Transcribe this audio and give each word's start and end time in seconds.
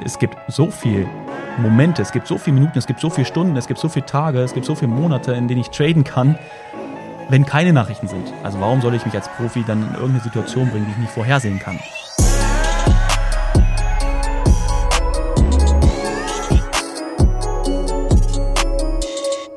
Es 0.00 0.18
gibt 0.18 0.36
so 0.48 0.70
viel 0.70 1.06
Momente, 1.58 2.00
es 2.00 2.12
gibt 2.12 2.26
so 2.26 2.38
viele 2.38 2.54
Minuten, 2.54 2.78
es 2.78 2.86
gibt 2.86 2.98
so 2.98 3.10
viele 3.10 3.26
Stunden, 3.26 3.56
es 3.56 3.66
gibt 3.66 3.78
so 3.78 3.90
viele 3.90 4.06
Tage, 4.06 4.40
es 4.40 4.54
gibt 4.54 4.64
so 4.64 4.74
viele 4.74 4.90
Monate, 4.90 5.32
in 5.32 5.48
denen 5.48 5.60
ich 5.60 5.68
traden 5.68 6.02
kann, 6.02 6.38
wenn 7.28 7.44
keine 7.44 7.74
Nachrichten 7.74 8.08
sind. 8.08 8.32
Also 8.42 8.58
warum 8.58 8.80
soll 8.80 8.94
ich 8.94 9.04
mich 9.04 9.14
als 9.14 9.28
Profi 9.28 9.64
dann 9.66 9.82
in 9.82 9.94
irgendeine 9.94 10.20
Situation 10.20 10.70
bringen, 10.70 10.86
die 10.86 10.92
ich 10.92 10.98
nicht 10.98 11.12
vorhersehen 11.12 11.58
kann? 11.58 11.78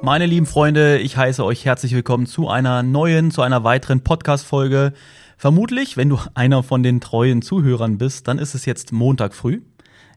Meine 0.01 0.25
lieben 0.25 0.45
Freunde, 0.45 0.99
ich 0.99 1.17
heiße 1.17 1.43
euch 1.43 1.65
herzlich 1.65 1.95
willkommen 1.95 2.27
zu 2.27 2.49
einer 2.49 2.83
neuen, 2.83 3.31
zu 3.31 3.41
einer 3.41 3.63
weiteren 3.63 4.03
Podcast-Folge. 4.03 4.91
Vermutlich, 5.37 5.97
wenn 5.97 6.09
du 6.09 6.19
einer 6.33 6.61
von 6.61 6.83
den 6.83 6.99
treuen 6.99 7.41
Zuhörern 7.41 7.97
bist, 7.97 8.27
dann 8.27 8.37
ist 8.37 8.53
es 8.53 8.65
jetzt 8.65 8.91
Montag 8.91 9.33
früh. 9.33 9.61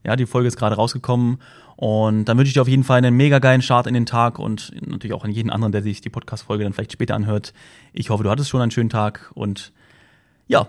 Ja, 0.04 0.16
die 0.16 0.26
Folge 0.26 0.48
ist 0.48 0.56
gerade 0.56 0.76
rausgekommen 0.76 1.38
und 1.76 2.24
dann 2.24 2.38
wünsche 2.38 2.48
ich 2.48 2.54
dir 2.54 2.62
auf 2.62 2.68
jeden 2.68 2.84
Fall 2.84 2.98
einen 2.98 3.16
mega 3.16 3.38
geilen 3.38 3.62
Start 3.62 3.86
in 3.86 3.94
den 3.94 4.06
Tag 4.06 4.38
und 4.38 4.72
natürlich 4.86 5.14
auch 5.14 5.24
an 5.24 5.30
jeden 5.30 5.50
anderen, 5.50 5.72
der 5.72 5.82
sich 5.82 6.00
die 6.00 6.10
Podcast-Folge 6.10 6.64
dann 6.64 6.72
vielleicht 6.72 6.92
später 6.92 7.14
anhört. 7.14 7.52
Ich 7.92 8.10
hoffe, 8.10 8.24
du 8.24 8.30
hattest 8.30 8.48
schon 8.50 8.60
einen 8.60 8.70
schönen 8.70 8.90
Tag 8.90 9.30
und 9.34 9.72
ja, 10.48 10.68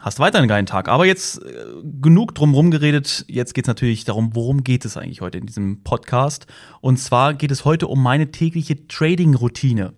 hast 0.00 0.18
weiter 0.18 0.38
einen 0.38 0.48
geilen 0.48 0.66
Tag. 0.66 0.88
Aber 0.88 1.04
jetzt 1.04 1.42
äh, 1.42 1.64
genug 2.00 2.34
drum 2.34 2.70
geredet. 2.70 3.24
Jetzt 3.28 3.54
geht 3.54 3.64
es 3.64 3.68
natürlich 3.68 4.04
darum, 4.04 4.34
worum 4.34 4.64
geht 4.64 4.84
es 4.84 4.96
eigentlich 4.96 5.20
heute 5.20 5.38
in 5.38 5.46
diesem 5.46 5.82
Podcast? 5.82 6.46
Und 6.80 6.98
zwar 6.98 7.34
geht 7.34 7.50
es 7.50 7.64
heute 7.64 7.88
um 7.88 8.02
meine 8.02 8.30
tägliche 8.30 8.86
Trading-Routine. 8.86 9.94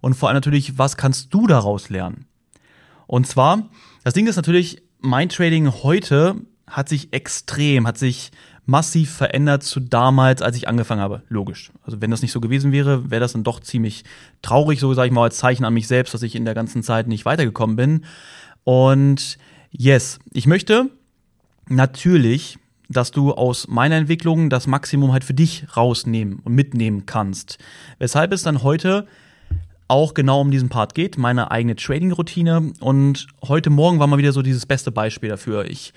Und 0.00 0.14
vor 0.14 0.28
allem 0.28 0.36
natürlich, 0.36 0.78
was 0.78 0.96
kannst 0.96 1.32
du 1.32 1.46
daraus 1.46 1.88
lernen? 1.88 2.26
Und 3.06 3.26
zwar, 3.26 3.68
das 4.04 4.14
Ding 4.14 4.26
ist 4.26 4.36
natürlich, 4.36 4.82
mein 5.00 5.28
Trading 5.28 5.72
heute 5.82 6.36
hat 6.66 6.88
sich 6.88 7.12
extrem, 7.12 7.86
hat 7.86 7.98
sich 7.98 8.30
massiv 8.66 9.12
verändert 9.12 9.62
zu 9.62 9.78
damals, 9.78 10.42
als 10.42 10.56
ich 10.56 10.68
angefangen 10.68 11.00
habe. 11.00 11.22
Logisch. 11.28 11.70
Also 11.84 12.00
wenn 12.02 12.10
das 12.10 12.22
nicht 12.22 12.32
so 12.32 12.40
gewesen 12.40 12.72
wäre, 12.72 13.10
wäre 13.10 13.20
das 13.20 13.32
dann 13.32 13.44
doch 13.44 13.60
ziemlich 13.60 14.04
traurig, 14.42 14.80
so 14.80 14.92
sage 14.92 15.06
ich 15.06 15.12
mal, 15.12 15.22
als 15.22 15.38
Zeichen 15.38 15.64
an 15.64 15.74
mich 15.74 15.86
selbst, 15.86 16.12
dass 16.12 16.22
ich 16.22 16.34
in 16.34 16.44
der 16.44 16.54
ganzen 16.54 16.82
Zeit 16.82 17.06
nicht 17.06 17.24
weitergekommen 17.24 17.76
bin. 17.76 18.04
Und 18.64 19.38
yes, 19.70 20.18
ich 20.32 20.48
möchte 20.48 20.90
natürlich, 21.68 22.58
dass 22.88 23.12
du 23.12 23.32
aus 23.32 23.68
meiner 23.68 23.96
Entwicklung 23.96 24.50
das 24.50 24.66
Maximum 24.66 25.12
halt 25.12 25.24
für 25.24 25.34
dich 25.34 25.66
rausnehmen 25.76 26.40
und 26.42 26.54
mitnehmen 26.54 27.06
kannst. 27.06 27.58
Weshalb 27.98 28.32
es 28.32 28.42
dann 28.42 28.62
heute 28.62 29.06
auch 29.88 30.14
genau 30.14 30.40
um 30.40 30.50
diesen 30.50 30.68
Part 30.68 30.94
geht, 30.94 31.16
meine 31.16 31.52
eigene 31.52 31.76
Trading-Routine. 31.76 32.72
Und 32.80 33.28
heute 33.46 33.70
Morgen 33.70 34.00
war 34.00 34.08
mal 34.08 34.18
wieder 34.18 34.32
so 34.32 34.42
dieses 34.42 34.66
beste 34.66 34.90
Beispiel 34.90 35.28
dafür. 35.28 35.66
Ich 35.66 35.92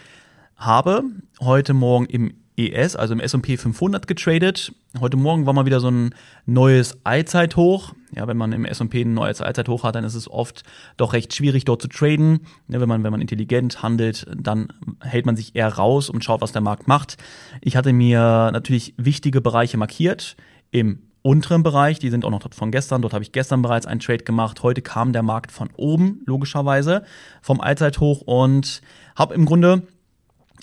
habe 0.60 1.04
heute 1.40 1.74
Morgen 1.74 2.06
im 2.06 2.34
ES, 2.58 2.98
also 2.98 3.14
im 3.14 3.22
S&P 3.22 3.56
500 3.56 4.06
getradet. 4.06 4.74
Heute 5.00 5.16
Morgen 5.16 5.46
war 5.46 5.54
mal 5.54 5.66
wieder 5.66 5.80
so 5.80 5.90
ein 5.90 6.14
neues 6.46 6.98
Allzeithoch. 7.06 7.94
Ja, 8.14 8.28
wenn 8.28 8.36
man 8.36 8.52
im 8.52 8.66
S&P 8.66 9.04
ein 9.04 9.14
neues 9.14 9.40
Allzeithoch 9.40 9.84
hat, 9.84 9.96
dann 9.96 10.04
ist 10.04 10.16
es 10.16 10.30
oft 10.30 10.64
doch 10.98 11.14
recht 11.14 11.34
schwierig 11.34 11.64
dort 11.64 11.82
zu 11.82 11.88
traden. 11.88 12.42
Ja, 12.68 12.82
wenn 12.82 12.90
man 12.90 13.04
wenn 13.04 13.12
man 13.12 13.22
intelligent 13.22 13.82
handelt, 13.82 14.28
dann 14.36 14.74
hält 15.02 15.26
man 15.26 15.38
sich 15.38 15.56
eher 15.56 15.70
raus 15.70 16.10
und 16.10 16.24
schaut, 16.24 16.42
was 16.42 16.52
der 16.52 16.62
Markt 16.62 16.88
macht. 16.88 17.16
Ich 17.62 17.78
hatte 17.78 17.94
mir 17.94 18.50
natürlich 18.52 18.94
wichtige 18.98 19.40
Bereiche 19.40 19.78
markiert 19.78 20.36
im 20.72 21.04
unteren 21.22 21.64
Bereich, 21.64 22.00
die 22.00 22.10
sind 22.10 22.26
auch 22.26 22.32
noch 22.32 22.42
von 22.54 22.72
gestern. 22.72 23.02
Dort 23.02 23.14
habe 23.14 23.24
ich 23.24 23.32
gestern 23.32 23.62
bereits 23.62 23.86
einen 23.86 24.00
Trade 24.00 24.24
gemacht. 24.24 24.64
Heute 24.64 24.82
kam 24.82 25.14
der 25.14 25.24
Markt 25.24 25.52
von 25.52 25.70
oben, 25.76 26.22
logischerweise, 26.26 27.04
vom 27.42 27.62
Allzeithoch 27.62 28.22
und 28.22 28.82
habe 29.16 29.34
im 29.34 29.46
Grunde 29.46 29.84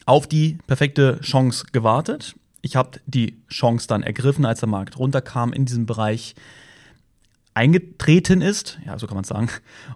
auf 0.07 0.27
die 0.27 0.59
perfekte 0.67 1.21
Chance 1.21 1.67
gewartet. 1.73 2.35
Ich 2.63 2.77
habe 2.77 3.01
die 3.07 3.37
Chance 3.49 3.87
dann 3.87 4.03
ergriffen, 4.03 4.47
als 4.47 4.61
der 4.61 4.69
Markt 4.69 4.99
runterkam 4.99 5.53
in 5.53 5.67
diesem 5.67 5.85
Bereich 5.87 6.35
eingetreten 7.55 8.43
ist. 8.43 8.79
Ja, 8.85 8.99
so 8.99 9.07
kann 9.07 9.15
man 9.17 9.23
es 9.23 9.29
sagen. 9.29 9.49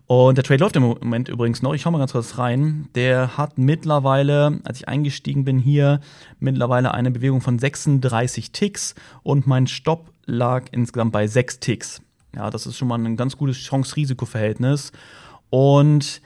Und 0.07 0.37
der 0.37 0.45
Trade 0.45 0.61
läuft 0.61 0.77
im 0.77 0.83
Moment 0.83 1.29
übrigens 1.29 1.63
noch. 1.63 1.75
Ich 1.75 1.83
schaue 1.83 1.93
mal 1.93 1.99
ganz 1.99 2.13
kurz 2.13 2.39
rein. 2.39 2.89
Der 2.95 3.37
hat 3.37 3.59
mittlerweile, 3.59 4.61
als 4.65 4.79
ich 4.79 4.89
eingestiegen 4.89 5.45
bin 5.45 5.59
hier, 5.59 6.01
mittlerweile 6.39 6.95
eine 6.95 7.11
Bewegung 7.11 7.43
von 7.43 7.59
36 7.59 8.53
Ticks 8.53 8.95
und 9.23 9.47
mein 9.47 9.67
Stopp 9.67 10.11
lag 10.25 10.67
insgesamt 10.73 11.13
bei 11.13 11.27
6 11.27 11.61
Ticks. 11.61 12.01
Ja, 12.35 12.49
das 12.51 12.67
ist 12.67 12.79
schon 12.79 12.89
mal 12.89 12.99
ein 12.99 13.17
ganz 13.17 13.37
gutes 13.37 13.59
Chance-Risiko-Verhältnis. 13.59 14.93
Und 15.51 16.23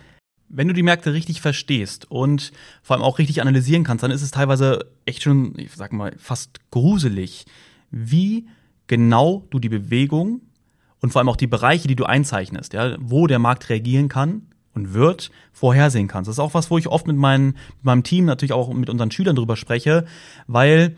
wenn 0.49 0.69
du 0.69 0.75
die 0.75 0.83
Märkte 0.83 1.13
richtig 1.13 1.41
verstehst 1.41 2.11
und 2.11 2.53
vor 2.83 2.97
allem 2.97 3.05
auch 3.05 3.19
richtig 3.19 3.41
analysieren 3.41 3.85
kannst, 3.85 4.03
dann 4.03 4.11
ist 4.11 4.23
es 4.23 4.31
teilweise 4.31 4.87
echt 5.05 5.23
schon, 5.23 5.59
ich 5.59 5.73
sag 5.73 5.93
mal, 5.93 6.15
fast 6.19 6.61
gruselig, 6.71 7.45
wie 7.91 8.47
genau 8.87 9.47
du 9.51 9.59
die 9.59 9.69
Bewegung 9.69 10.43
und 11.01 11.11
vor 11.11 11.21
allem 11.21 11.29
auch 11.29 11.37
die 11.37 11.47
Bereiche, 11.47 11.89
die 11.89 11.97
du 11.97 12.05
einzeichnest, 12.05 12.73
ja, 12.73 12.97
wo 12.99 13.27
der 13.27 13.39
Markt 13.39 13.69
reagieren 13.69 14.09
kann 14.09 14.47
und 14.75 14.93
wird, 14.93 15.31
vorhersehen 15.53 16.09
kannst. 16.09 16.29
Das 16.29 16.37
ist 16.37 16.41
auch 16.41 16.55
was, 16.55 16.71
wo 16.71 16.79
ich 16.79 16.89
oft 16.89 17.07
mit, 17.07 17.17
meinen, 17.17 17.47
mit 17.47 17.85
meinem 17.85 18.03
Team, 18.03 18.25
natürlich 18.25 18.53
auch 18.53 18.73
mit 18.73 18.91
unseren 18.91 19.11
Schülern 19.11 19.37
drüber 19.37 19.57
spreche, 19.57 20.05
weil 20.47 20.97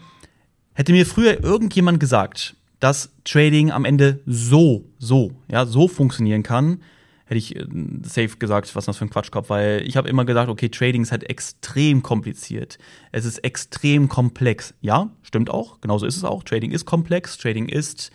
hätte 0.75 0.93
mir 0.93 1.07
früher 1.07 1.43
irgendjemand 1.43 2.01
gesagt, 2.01 2.57
dass 2.81 3.11
Trading 3.25 3.71
am 3.71 3.85
Ende 3.85 4.21
so, 4.27 4.85
so, 4.99 5.33
ja, 5.51 5.67
so 5.67 5.89
funktionieren 5.89 6.43
kann, 6.43 6.83
hätte 7.27 7.39
ich 7.39 7.57
äh, 7.57 7.67
safe 8.03 8.37
gesagt, 8.39 8.75
was 8.75 8.87
das 8.87 8.97
für 8.97 9.05
ein 9.05 9.11
Quatschkopf, 9.11 9.51
weil 9.51 9.83
ich 9.87 9.97
habe 9.97 10.09
immer 10.09 10.25
gesagt, 10.25 10.49
okay, 10.49 10.69
Trading 10.69 11.03
ist 11.03 11.13
halt 11.13 11.29
extrem 11.29 12.03
kompliziert. 12.03 12.79
Es 13.13 13.25
ist 13.25 13.39
extrem 13.39 14.09
komplex. 14.09 14.75
Ja, 14.81 15.11
stimmt 15.23 15.51
auch, 15.51 15.81
genauso 15.81 16.07
ist 16.07 16.17
es 16.17 16.25
auch. 16.25 16.43
Trading 16.45 16.71
ist 16.71 16.87
komplex, 16.87 17.37
Trading 17.37 17.69
ist 17.69 18.11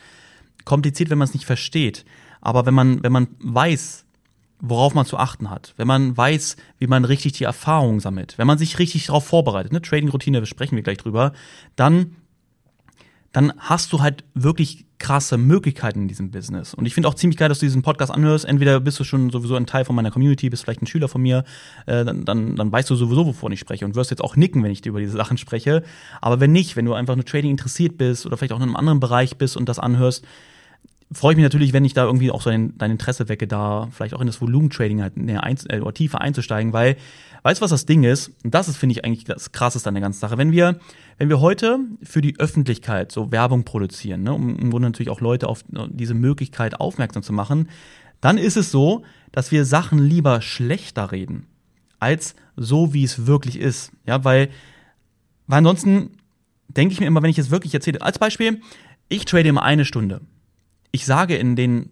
kompliziert, 0.66 1.10
wenn 1.10 1.18
man 1.18 1.28
es 1.28 1.34
nicht 1.34 1.46
versteht. 1.46 2.06
Aber 2.40 2.66
wenn 2.66 2.74
man, 2.74 3.04
wenn 3.04 3.12
man 3.12 3.28
weiß, 3.40 4.06
worauf 4.62 4.94
man 4.94 5.06
zu 5.06 5.18
achten 5.18 5.50
hat, 5.50 5.74
wenn 5.78 5.88
man 5.88 6.16
weiß, 6.16 6.56
wie 6.80 6.88
man 6.88 7.04
richtig 7.04 7.34
die 7.34 7.44
Erfahrung 7.44 8.00
sammelt, 8.00 8.38
wenn 8.38 8.48
man 8.48 8.58
sich 8.58 8.80
richtig 8.80 9.08
darauf 9.08 9.26
vorbereitet, 9.26 9.74
ne, 9.74 9.82
Trading-Routine, 9.82 10.46
sprechen 10.46 10.76
wir 10.76 10.84
gleich 10.84 11.00
drüber, 11.00 11.34
dann 11.76 12.16
dann 13.32 13.54
hast 13.58 13.94
du 13.94 14.02
halt 14.02 14.24
wirklich 14.34 14.86
krasse 15.02 15.38
Möglichkeiten 15.38 16.04
in 16.04 16.08
diesem 16.08 16.30
Business. 16.30 16.74
Und 16.74 16.86
ich 16.86 16.94
finde 16.94 17.10
auch 17.10 17.16
ziemlich 17.16 17.38
geil, 17.38 17.50
dass 17.50 17.60
du 17.60 17.66
diesen 17.66 17.82
Podcast 17.82 18.12
anhörst. 18.12 18.46
Entweder 18.46 18.80
bist 18.80 19.00
du 19.00 19.04
schon 19.04 19.32
sowieso 19.32 19.56
ein 19.56 19.66
Teil 19.66 19.84
von 19.84 19.96
meiner 19.96 20.12
Community, 20.12 20.50
bist 20.50 20.64
vielleicht 20.64 20.84
ein 20.84 20.88
Schüler 20.88 21.08
von 21.08 21.22
mir, 21.22 21.44
äh, 21.88 22.06
dann, 22.06 22.24
dann, 22.24 22.56
dann 22.56 22.72
weißt 22.72 22.90
du 22.90 22.96
sowieso, 22.96 23.26
wovon 23.26 23.52
ich 23.52 23.60
spreche 23.60 23.84
und 23.86 23.96
wirst 23.96 24.12
jetzt 24.12 24.24
auch 24.24 24.36
nicken, 24.36 24.64
wenn 24.64 24.72
ich 24.72 24.82
dir 24.82 24.90
über 24.90 25.00
diese 25.00 25.18
Sachen 25.18 25.38
spreche. 25.38 25.84
Aber 26.22 26.40
wenn 26.40 26.52
nicht, 26.52 26.76
wenn 26.76 26.86
du 26.86 26.94
einfach 26.94 27.16
nur 27.16 27.26
Trading 27.26 27.52
interessiert 27.52 27.98
bist 27.98 28.26
oder 28.26 28.38
vielleicht 28.38 28.54
auch 28.54 28.58
in 28.58 28.64
einem 28.64 28.76
anderen 28.76 29.00
Bereich 29.00 29.38
bist 29.38 29.58
und 29.58 29.68
das 29.68 29.80
anhörst, 29.80 30.24
freue 31.14 31.34
ich 31.34 31.38
mich 31.38 31.44
natürlich, 31.44 31.74
wenn 31.74 31.84
ich 31.84 31.94
da 31.94 32.06
irgendwie 32.06 32.32
auch 32.32 32.42
so 32.42 32.50
dein, 32.50 32.78
dein 32.78 32.92
Interesse 32.92 33.28
wecke, 33.28 33.48
da 33.48 33.90
vielleicht 33.92 34.14
auch 34.14 34.22
in 34.22 34.28
das 34.28 34.42
Volumentrading 34.42 35.02
halt 35.02 35.18
näher 35.18 35.44
ein, 35.44 35.58
äh, 35.68 35.80
oder 35.80 35.94
tiefer 35.94 36.22
einzusteigen, 36.22 36.74
weil, 36.74 36.96
weißt 37.44 37.60
du, 37.60 37.64
was 37.64 37.72
das 37.72 37.86
Ding 37.86 38.04
ist? 38.04 38.32
Und 38.44 38.54
das 38.54 38.68
ist, 38.68 38.78
finde 38.78 38.94
ich, 38.94 39.04
eigentlich 39.04 39.26
das 39.26 39.52
Krasseste 39.52 39.90
an 39.90 39.96
der 39.96 40.02
ganzen 40.02 40.20
Sache. 40.20 40.38
Wenn 40.38 40.52
wir, 40.52 40.80
wenn 41.18 41.30
wir 41.30 41.42
heute 41.42 41.80
für 42.04 42.22
die 42.22 42.40
Öffentlichkeit 42.40 43.12
so 43.12 43.32
Werbung 43.32 43.66
produzieren, 43.66 44.24
ne, 44.24 44.34
um 44.34 44.58
im 44.58 44.72
Grunde 44.72 44.88
natürlich 44.88 45.10
auch 45.10 45.22
Leute 45.22 45.48
auf 45.48 45.64
diese 45.68 46.14
Möglichkeit 46.14 46.80
aufmerksam 46.80 47.24
zu 47.24 47.34
machen, 47.34 47.70
dann 48.22 48.38
ist 48.38 48.56
es 48.56 48.72
so, 48.72 49.04
dass 49.32 49.52
wir 49.52 49.66
Sachen 49.66 50.00
lieber 50.00 50.42
schlechter 50.42 51.12
reden, 51.12 51.48
als 52.00 52.36
so, 52.56 52.94
wie 52.94 53.04
es 53.04 53.26
wirklich 53.26 53.60
ist. 53.60 53.92
Ja, 54.06 54.24
weil, 54.24 54.50
weil 55.48 55.60
ansonsten 55.60 56.12
denke 56.68 56.94
ich 56.94 57.00
mir 57.00 57.08
immer, 57.08 57.22
wenn 57.22 57.30
ich 57.30 57.40
es 57.40 57.52
wirklich 57.52 57.74
erzähle, 57.74 58.02
als 58.02 58.20
Beispiel, 58.20 58.62
ich 59.10 59.26
trade 59.26 59.50
immer 59.50 59.64
eine 59.64 59.84
Stunde 59.84 60.22
ich 60.92 61.06
sage 61.06 61.36
in 61.36 61.56
den, 61.56 61.90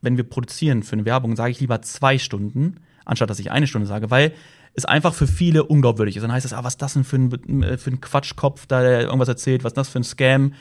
wenn 0.00 0.16
wir 0.16 0.24
produzieren 0.24 0.82
für 0.82 0.94
eine 0.94 1.04
Werbung, 1.04 1.36
sage 1.36 1.50
ich 1.50 1.60
lieber 1.60 1.82
zwei 1.82 2.18
Stunden, 2.18 2.80
anstatt 3.04 3.30
dass 3.30 3.38
ich 3.38 3.50
eine 3.50 3.66
Stunde 3.66 3.86
sage, 3.86 4.10
weil 4.10 4.32
es 4.74 4.84
einfach 4.84 5.14
für 5.14 5.26
viele 5.26 5.64
unglaubwürdig 5.64 6.16
ist. 6.16 6.22
Dann 6.22 6.32
heißt 6.32 6.46
es, 6.46 6.52
ah, 6.52 6.62
was 6.62 6.74
ist 6.74 6.82
das 6.82 6.94
denn 6.94 7.04
für 7.04 7.16
ein, 7.16 7.62
äh, 7.62 7.78
für 7.78 7.90
ein 7.90 8.00
Quatschkopf, 8.00 8.66
da 8.66 8.82
der 8.82 9.02
irgendwas 9.02 9.28
erzählt, 9.28 9.64
was 9.64 9.72
ist 9.72 9.76
das 9.76 9.88
für 9.88 9.98
ein 9.98 10.04
Scam, 10.04 10.54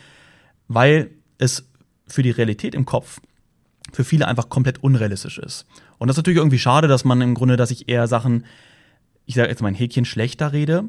weil 0.67 1.11
es 1.37 1.69
für 2.07 2.23
die 2.23 2.31
Realität 2.31 2.73
im 2.73 2.85
Kopf 2.85 3.19
für 3.93 4.03
viele 4.03 4.27
einfach 4.27 4.49
komplett 4.49 4.83
unrealistisch 4.83 5.37
ist. 5.37 5.65
Und 5.97 6.07
das 6.07 6.15
ist 6.15 6.17
natürlich 6.17 6.39
irgendwie 6.39 6.59
schade, 6.59 6.87
dass 6.87 7.05
man 7.05 7.21
im 7.21 7.35
Grunde, 7.35 7.57
dass 7.57 7.71
ich 7.71 7.89
eher 7.89 8.07
Sachen, 8.07 8.45
ich 9.25 9.35
sage 9.35 9.49
jetzt 9.49 9.61
mal 9.61 9.69
ein 9.69 9.75
Häkchen 9.75 10.05
schlechter 10.05 10.51
rede, 10.51 10.85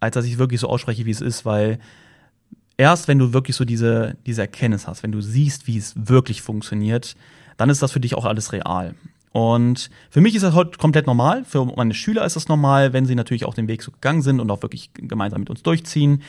als 0.00 0.14
dass 0.14 0.24
ich 0.24 0.38
wirklich 0.38 0.60
so 0.60 0.68
ausspreche, 0.68 1.06
wie 1.06 1.10
es 1.10 1.20
ist, 1.20 1.44
weil 1.44 1.78
erst 2.76 3.08
wenn 3.08 3.18
du 3.18 3.32
wirklich 3.32 3.56
so 3.56 3.64
diese, 3.64 4.16
diese 4.26 4.42
Erkenntnis 4.42 4.86
hast, 4.86 5.02
wenn 5.02 5.12
du 5.12 5.20
siehst, 5.20 5.66
wie 5.66 5.78
es 5.78 5.94
wirklich 5.96 6.42
funktioniert, 6.42 7.16
dann 7.56 7.70
ist 7.70 7.82
das 7.82 7.92
für 7.92 8.00
dich 8.00 8.14
auch 8.14 8.24
alles 8.24 8.52
real. 8.52 8.94
Und 9.32 9.90
für 10.10 10.20
mich 10.20 10.36
ist 10.36 10.42
das 10.42 10.54
heute 10.54 10.78
komplett 10.78 11.06
normal. 11.06 11.44
Für 11.44 11.64
meine 11.64 11.94
Schüler 11.94 12.24
ist 12.24 12.36
das 12.36 12.48
normal, 12.48 12.92
wenn 12.92 13.04
sie 13.04 13.16
natürlich 13.16 13.44
auch 13.44 13.54
den 13.54 13.66
Weg 13.66 13.82
so 13.82 13.90
gegangen 13.90 14.22
sind 14.22 14.38
und 14.38 14.50
auch 14.50 14.62
wirklich 14.62 14.90
gemeinsam 14.94 15.40
mit 15.40 15.50
uns 15.50 15.62
durchziehen. 15.62 16.22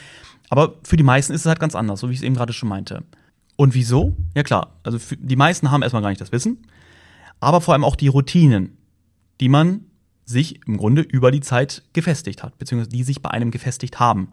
Aber 0.50 0.76
für 0.84 0.98
die 0.98 1.04
meisten 1.04 1.34
ist 1.34 1.42
es 1.42 1.48
halt 1.48 1.60
ganz 1.60 1.76
anders, 1.76 2.00
so 2.00 2.10
wie 2.10 2.14
ich 2.14 2.20
es 2.20 2.24
eben 2.24 2.36
gerade 2.36 2.54
schon 2.54 2.70
meinte. 2.70 3.04
Und 3.58 3.74
wieso? 3.74 4.16
Ja 4.36 4.44
klar, 4.44 4.74
also 4.84 4.98
die 5.18 5.36
meisten 5.36 5.72
haben 5.72 5.82
erstmal 5.82 6.02
gar 6.02 6.10
nicht 6.10 6.22
das 6.22 6.32
Wissen, 6.32 6.66
aber 7.40 7.62
vor 7.62 7.74
allem 7.74 7.84
auch 7.84 7.96
die 7.96 8.08
Routinen, 8.08 8.78
die 9.40 9.50
man 9.50 9.86
sich 10.26 10.66
im 10.68 10.78
Grunde 10.78 11.02
über 11.02 11.32
die 11.32 11.42
Zeit 11.42 11.84
gefestigt 11.94 12.44
hat, 12.44 12.58
beziehungsweise 12.58 12.90
die 12.90 13.04
sich 13.04 13.22
bei 13.22 13.30
einem 13.30 13.52
gefestigt 13.52 14.00
haben. 14.00 14.30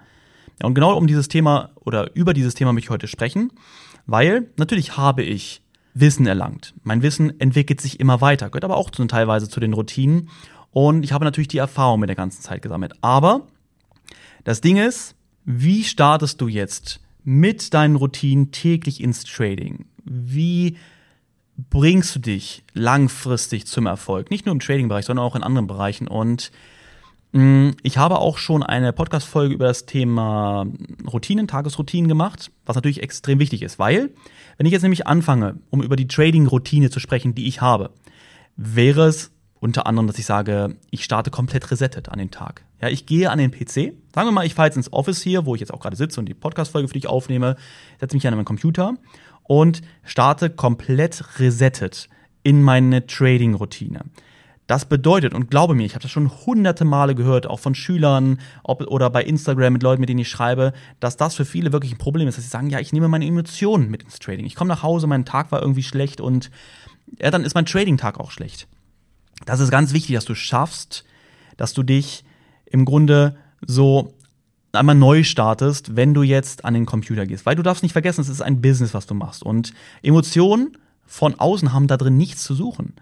Ja, 0.62 0.68
und 0.68 0.74
genau 0.74 0.96
um 0.96 1.08
dieses 1.08 1.26
Thema 1.26 1.70
oder 1.74 2.14
über 2.14 2.34
dieses 2.34 2.54
Thema 2.54 2.72
möchte 2.72 2.86
ich 2.86 2.90
heute 2.90 3.08
sprechen, 3.08 3.50
weil 4.06 4.48
natürlich 4.56 4.96
habe 4.96 5.22
ich 5.24 5.60
Wissen 5.92 6.26
erlangt. 6.26 6.72
Mein 6.84 7.02
Wissen 7.02 7.38
entwickelt 7.40 7.80
sich 7.80 7.98
immer 7.98 8.20
weiter, 8.20 8.48
gehört 8.48 8.64
aber 8.64 8.76
auch 8.76 8.90
zu, 8.90 9.04
teilweise 9.06 9.48
zu 9.48 9.58
den 9.58 9.72
Routinen. 9.72 10.30
Und 10.70 11.02
ich 11.02 11.12
habe 11.12 11.24
natürlich 11.24 11.48
die 11.48 11.58
Erfahrung 11.58 12.00
mit 12.00 12.08
der 12.08 12.16
ganzen 12.16 12.42
Zeit 12.42 12.62
gesammelt. 12.62 12.94
Aber 13.02 13.48
das 14.44 14.60
Ding 14.60 14.76
ist, 14.76 15.16
wie 15.44 15.82
startest 15.82 16.40
du 16.40 16.46
jetzt 16.46 17.00
mit 17.24 17.74
deinen 17.74 17.96
Routinen 17.96 18.52
täglich 18.52 19.02
ins 19.02 19.24
Trading? 19.24 19.86
Wie 20.04 20.76
bringst 21.56 22.14
du 22.14 22.20
dich 22.20 22.62
langfristig 22.72 23.66
zum 23.66 23.86
Erfolg? 23.86 24.30
Nicht 24.30 24.46
nur 24.46 24.52
im 24.52 24.60
Trading-Bereich, 24.60 25.06
sondern 25.06 25.26
auch 25.26 25.36
in 25.36 25.42
anderen 25.42 25.66
Bereichen. 25.66 26.06
Und 26.06 26.52
ich 27.34 27.96
habe 27.96 28.18
auch 28.18 28.36
schon 28.36 28.62
eine 28.62 28.92
Podcast-Folge 28.92 29.54
über 29.54 29.64
das 29.64 29.86
Thema 29.86 30.66
Routinen, 31.10 31.48
Tagesroutinen 31.48 32.06
gemacht, 32.06 32.50
was 32.66 32.76
natürlich 32.76 33.02
extrem 33.02 33.38
wichtig 33.38 33.62
ist, 33.62 33.78
weil, 33.78 34.10
wenn 34.58 34.66
ich 34.66 34.72
jetzt 34.72 34.82
nämlich 34.82 35.06
anfange, 35.06 35.54
um 35.70 35.82
über 35.82 35.96
die 35.96 36.06
Trading-Routine 36.06 36.90
zu 36.90 37.00
sprechen, 37.00 37.34
die 37.34 37.48
ich 37.48 37.62
habe, 37.62 37.90
wäre 38.56 39.06
es 39.06 39.30
unter 39.60 39.86
anderem, 39.86 40.08
dass 40.08 40.18
ich 40.18 40.26
sage, 40.26 40.76
ich 40.90 41.04
starte 41.04 41.30
komplett 41.30 41.70
resettet 41.70 42.10
an 42.10 42.18
den 42.18 42.30
Tag. 42.30 42.64
Ja, 42.82 42.88
ich 42.88 43.06
gehe 43.06 43.30
an 43.30 43.38
den 43.38 43.50
PC. 43.50 43.94
Sagen 44.14 44.28
wir 44.28 44.32
mal, 44.32 44.44
ich 44.44 44.54
fahre 44.54 44.68
jetzt 44.68 44.76
ins 44.76 44.92
Office 44.92 45.22
hier, 45.22 45.46
wo 45.46 45.54
ich 45.54 45.60
jetzt 45.60 45.72
auch 45.72 45.80
gerade 45.80 45.96
sitze 45.96 46.20
und 46.20 46.26
die 46.26 46.34
Podcast-Folge 46.34 46.88
für 46.88 46.94
dich 46.94 47.06
aufnehme, 47.06 47.56
setze 47.98 48.14
mich 48.14 48.26
an 48.26 48.34
meinen 48.34 48.44
Computer 48.44 48.94
und 49.44 49.80
starte 50.04 50.50
komplett 50.50 51.38
resettet 51.38 52.10
in 52.42 52.60
meine 52.60 53.06
Trading-Routine. 53.06 54.00
Das 54.72 54.86
bedeutet, 54.86 55.34
und 55.34 55.50
glaube 55.50 55.74
mir, 55.74 55.84
ich 55.84 55.92
habe 55.94 56.00
das 56.00 56.10
schon 56.10 56.30
hunderte 56.46 56.86
Male 56.86 57.14
gehört, 57.14 57.46
auch 57.46 57.60
von 57.60 57.74
Schülern 57.74 58.40
ob, 58.62 58.80
oder 58.86 59.10
bei 59.10 59.22
Instagram 59.22 59.74
mit 59.74 59.82
Leuten, 59.82 60.00
mit 60.00 60.08
denen 60.08 60.20
ich 60.20 60.30
schreibe, 60.30 60.72
dass 60.98 61.18
das 61.18 61.34
für 61.34 61.44
viele 61.44 61.74
wirklich 61.74 61.92
ein 61.92 61.98
Problem 61.98 62.26
ist, 62.26 62.38
dass 62.38 62.44
sie 62.46 62.50
sagen, 62.50 62.70
ja, 62.70 62.80
ich 62.80 62.90
nehme 62.90 63.06
meine 63.06 63.26
Emotionen 63.26 63.90
mit 63.90 64.02
ins 64.02 64.18
Trading. 64.18 64.46
Ich 64.46 64.54
komme 64.54 64.68
nach 64.68 64.82
Hause, 64.82 65.06
mein 65.06 65.26
Tag 65.26 65.52
war 65.52 65.60
irgendwie 65.60 65.82
schlecht 65.82 66.22
und 66.22 66.50
ja, 67.20 67.30
dann 67.30 67.44
ist 67.44 67.54
mein 67.54 67.66
Trading-Tag 67.66 68.18
auch 68.18 68.30
schlecht. 68.30 68.66
Das 69.44 69.60
ist 69.60 69.70
ganz 69.70 69.92
wichtig, 69.92 70.14
dass 70.14 70.24
du 70.24 70.34
schaffst, 70.34 71.04
dass 71.58 71.74
du 71.74 71.82
dich 71.82 72.24
im 72.64 72.86
Grunde 72.86 73.36
so 73.60 74.14
einmal 74.72 74.94
neu 74.94 75.22
startest, 75.22 75.96
wenn 75.96 76.14
du 76.14 76.22
jetzt 76.22 76.64
an 76.64 76.72
den 76.72 76.86
Computer 76.86 77.26
gehst. 77.26 77.44
Weil 77.44 77.56
du 77.56 77.62
darfst 77.62 77.82
nicht 77.82 77.92
vergessen, 77.92 78.22
es 78.22 78.30
ist 78.30 78.40
ein 78.40 78.62
Business, 78.62 78.94
was 78.94 79.04
du 79.04 79.12
machst. 79.12 79.42
Und 79.42 79.74
Emotionen 80.02 80.78
von 81.04 81.34
außen 81.34 81.74
haben 81.74 81.88
da 81.88 81.98
drin 81.98 82.16
nichts 82.16 82.42
zu 82.42 82.54
suchen. 82.54 82.94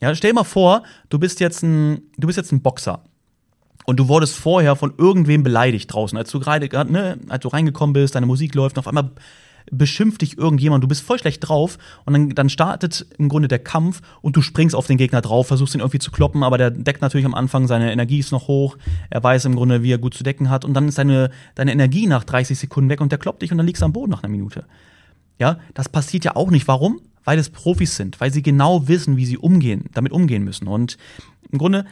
Ja, 0.00 0.14
stell 0.14 0.30
dir 0.30 0.34
mal 0.34 0.44
vor, 0.44 0.82
du 1.08 1.18
bist 1.18 1.40
jetzt 1.40 1.62
ein, 1.62 2.02
du 2.18 2.26
bist 2.26 2.36
jetzt 2.36 2.52
ein 2.52 2.62
Boxer. 2.62 3.02
Und 3.86 4.00
du 4.00 4.08
wurdest 4.08 4.34
vorher 4.36 4.74
von 4.74 4.94
irgendwem 4.98 5.44
beleidigt 5.44 5.92
draußen, 5.92 6.18
als 6.18 6.30
du 6.30 6.40
gerade, 6.40 6.68
ne, 6.92 7.18
als 7.28 7.42
du 7.42 7.48
reingekommen 7.48 7.92
bist, 7.92 8.16
deine 8.16 8.26
Musik 8.26 8.54
läuft, 8.54 8.76
und 8.76 8.80
auf 8.80 8.88
einmal 8.88 9.12
beschimpft 9.70 10.22
dich 10.22 10.38
irgendjemand, 10.38 10.82
du 10.84 10.88
bist 10.88 11.02
voll 11.02 11.18
schlecht 11.18 11.48
drauf 11.48 11.78
und 12.04 12.12
dann, 12.12 12.30
dann 12.30 12.48
startet 12.48 13.06
im 13.18 13.28
Grunde 13.28 13.48
der 13.48 13.58
Kampf 13.58 14.00
und 14.22 14.36
du 14.36 14.42
springst 14.42 14.74
auf 14.74 14.86
den 14.86 14.96
Gegner 14.96 15.20
drauf, 15.22 15.48
versuchst 15.48 15.74
ihn 15.74 15.80
irgendwie 15.80 15.98
zu 15.98 16.10
kloppen, 16.10 16.42
aber 16.42 16.58
der 16.58 16.70
deckt 16.70 17.02
natürlich 17.02 17.26
am 17.26 17.34
Anfang, 17.34 17.66
seine 17.66 17.92
Energie 17.92 18.18
ist 18.18 18.32
noch 18.32 18.48
hoch, 18.48 18.76
er 19.10 19.22
weiß 19.22 19.44
im 19.44 19.56
Grunde, 19.56 19.82
wie 19.82 19.92
er 19.92 19.98
gut 19.98 20.14
zu 20.14 20.22
decken 20.22 20.50
hat 20.50 20.64
und 20.64 20.74
dann 20.74 20.88
ist 20.88 20.98
deine, 20.98 21.30
deine 21.54 21.72
Energie 21.72 22.06
nach 22.06 22.24
30 22.24 22.58
Sekunden 22.58 22.90
weg 22.90 23.00
und 23.00 23.10
der 23.10 23.18
kloppt 23.18 23.42
dich 23.42 23.50
und 23.50 23.58
dann 23.58 23.66
liegst 23.66 23.82
du 23.82 23.86
am 23.86 23.92
Boden 23.92 24.10
nach 24.10 24.22
einer 24.22 24.30
Minute. 24.30 24.64
Ja, 25.38 25.58
das 25.74 25.88
passiert 25.88 26.24
ja 26.24 26.36
auch 26.36 26.50
nicht. 26.50 26.68
Warum? 26.68 27.00
Weil 27.26 27.38
es 27.38 27.50
Profis 27.50 27.96
sind, 27.96 28.20
weil 28.20 28.32
sie 28.32 28.40
genau 28.40 28.88
wissen, 28.88 29.16
wie 29.18 29.26
sie 29.26 29.36
umgehen, 29.36 29.90
damit 29.92 30.12
umgehen 30.12 30.44
müssen. 30.44 30.68
Und 30.68 30.96
im 31.50 31.58
Grunde 31.58 31.84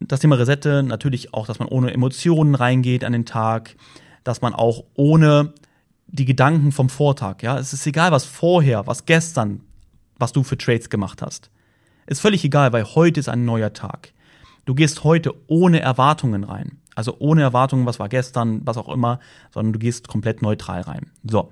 das 0.00 0.20
Thema 0.20 0.36
Resette, 0.36 0.82
natürlich 0.82 1.34
auch, 1.34 1.46
dass 1.46 1.58
man 1.58 1.68
ohne 1.68 1.92
Emotionen 1.92 2.54
reingeht 2.54 3.04
an 3.04 3.12
den 3.12 3.26
Tag, 3.26 3.76
dass 4.24 4.40
man 4.42 4.54
auch 4.54 4.84
ohne 4.94 5.52
die 6.06 6.24
Gedanken 6.24 6.70
vom 6.70 6.88
Vortag, 6.88 7.42
ja, 7.42 7.58
es 7.58 7.72
ist 7.72 7.86
egal, 7.86 8.12
was 8.12 8.24
vorher, 8.24 8.86
was 8.86 9.06
gestern, 9.06 9.62
was 10.18 10.32
du 10.32 10.44
für 10.44 10.56
Trades 10.56 10.88
gemacht 10.88 11.20
hast. 11.20 11.50
Ist 12.06 12.20
völlig 12.20 12.44
egal, 12.44 12.72
weil 12.72 12.84
heute 12.84 13.18
ist 13.18 13.28
ein 13.28 13.44
neuer 13.44 13.72
Tag. 13.72 14.12
Du 14.66 14.74
gehst 14.74 15.02
heute 15.02 15.34
ohne 15.48 15.80
Erwartungen 15.80 16.44
rein. 16.44 16.78
Also 16.94 17.16
ohne 17.18 17.42
Erwartungen, 17.42 17.86
was 17.86 17.98
war 17.98 18.08
gestern, 18.08 18.60
was 18.64 18.76
auch 18.76 18.88
immer, 18.88 19.18
sondern 19.52 19.72
du 19.72 19.80
gehst 19.80 20.06
komplett 20.06 20.42
neutral 20.42 20.82
rein. 20.82 21.10
So. 21.24 21.50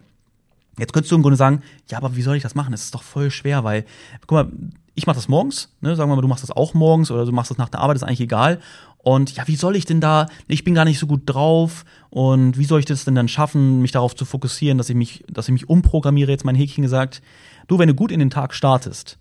Jetzt 0.78 0.92
könntest 0.92 1.12
du 1.12 1.16
im 1.16 1.22
Grunde 1.22 1.36
sagen, 1.36 1.62
ja, 1.90 1.98
aber 1.98 2.16
wie 2.16 2.22
soll 2.22 2.36
ich 2.36 2.42
das 2.42 2.54
machen? 2.54 2.72
Das 2.72 2.82
ist 2.82 2.94
doch 2.94 3.02
voll 3.02 3.30
schwer, 3.30 3.64
weil, 3.64 3.84
guck 4.26 4.32
mal, 4.32 4.52
ich 4.94 5.06
mache 5.06 5.16
das 5.16 5.28
morgens, 5.28 5.74
ne? 5.80 5.96
sagen 5.96 6.10
wir 6.10 6.16
mal, 6.16 6.22
du 6.22 6.28
machst 6.28 6.42
das 6.42 6.50
auch 6.50 6.74
morgens 6.74 7.10
oder 7.10 7.26
du 7.26 7.32
machst 7.32 7.50
das 7.50 7.58
nach 7.58 7.68
der 7.68 7.80
Arbeit, 7.80 7.96
ist 7.96 8.02
eigentlich 8.02 8.20
egal. 8.20 8.60
Und 8.98 9.36
ja, 9.36 9.46
wie 9.46 9.56
soll 9.56 9.76
ich 9.76 9.84
denn 9.84 10.00
da, 10.00 10.28
ich 10.48 10.64
bin 10.64 10.74
gar 10.74 10.84
nicht 10.86 10.98
so 10.98 11.06
gut 11.06 11.22
drauf 11.26 11.84
und 12.10 12.56
wie 12.56 12.64
soll 12.64 12.80
ich 12.80 12.86
das 12.86 13.04
denn 13.04 13.14
dann 13.14 13.28
schaffen, 13.28 13.82
mich 13.82 13.92
darauf 13.92 14.16
zu 14.16 14.24
fokussieren, 14.24 14.78
dass 14.78 14.88
ich 14.88 14.96
mich, 14.96 15.24
dass 15.28 15.46
ich 15.48 15.52
mich 15.52 15.68
umprogrammiere, 15.68 16.30
jetzt 16.30 16.44
mein 16.44 16.54
Häkchen 16.54 16.82
gesagt. 16.82 17.20
Du, 17.68 17.78
wenn 17.78 17.88
du 17.88 17.94
gut 17.94 18.10
in 18.10 18.20
den 18.20 18.30
Tag 18.30 18.54
startest, 18.54 19.18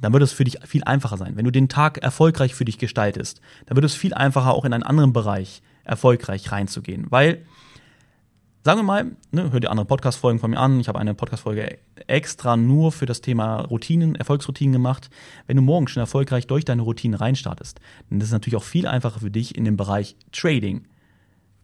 dann 0.00 0.12
wird 0.12 0.22
es 0.22 0.32
für 0.32 0.44
dich 0.44 0.58
viel 0.64 0.84
einfacher 0.84 1.18
sein. 1.18 1.36
Wenn 1.36 1.44
du 1.44 1.50
den 1.50 1.68
Tag 1.68 1.98
erfolgreich 1.98 2.54
für 2.54 2.64
dich 2.64 2.78
gestaltest, 2.78 3.40
dann 3.66 3.76
wird 3.76 3.84
es 3.84 3.94
viel 3.94 4.14
einfacher, 4.14 4.54
auch 4.54 4.64
in 4.64 4.72
einen 4.72 4.82
anderen 4.82 5.12
Bereich 5.12 5.62
erfolgreich 5.84 6.50
reinzugehen. 6.50 7.06
Weil 7.10 7.44
Sagen 8.68 8.80
wir 8.80 8.84
mal, 8.84 9.16
ne, 9.30 9.50
hör 9.50 9.60
dir 9.60 9.70
andere 9.70 9.86
Podcast-Folgen 9.86 10.40
von 10.40 10.50
mir 10.50 10.58
an. 10.58 10.78
Ich 10.78 10.88
habe 10.88 10.98
eine 10.98 11.14
Podcast-Folge 11.14 11.78
extra 12.06 12.54
nur 12.58 12.92
für 12.92 13.06
das 13.06 13.22
Thema 13.22 13.62
Routinen, 13.62 14.14
Erfolgsroutinen 14.14 14.74
gemacht. 14.74 15.08
Wenn 15.46 15.56
du 15.56 15.62
morgen 15.62 15.88
schon 15.88 16.02
erfolgreich 16.02 16.46
durch 16.46 16.66
deine 16.66 16.82
Routinen 16.82 17.18
reinstartest, 17.18 17.80
dann 18.10 18.20
ist 18.20 18.26
es 18.26 18.32
natürlich 18.32 18.56
auch 18.56 18.62
viel 18.62 18.86
einfacher 18.86 19.20
für 19.20 19.30
dich 19.30 19.56
in 19.56 19.64
dem 19.64 19.78
Bereich 19.78 20.16
Trading, 20.32 20.86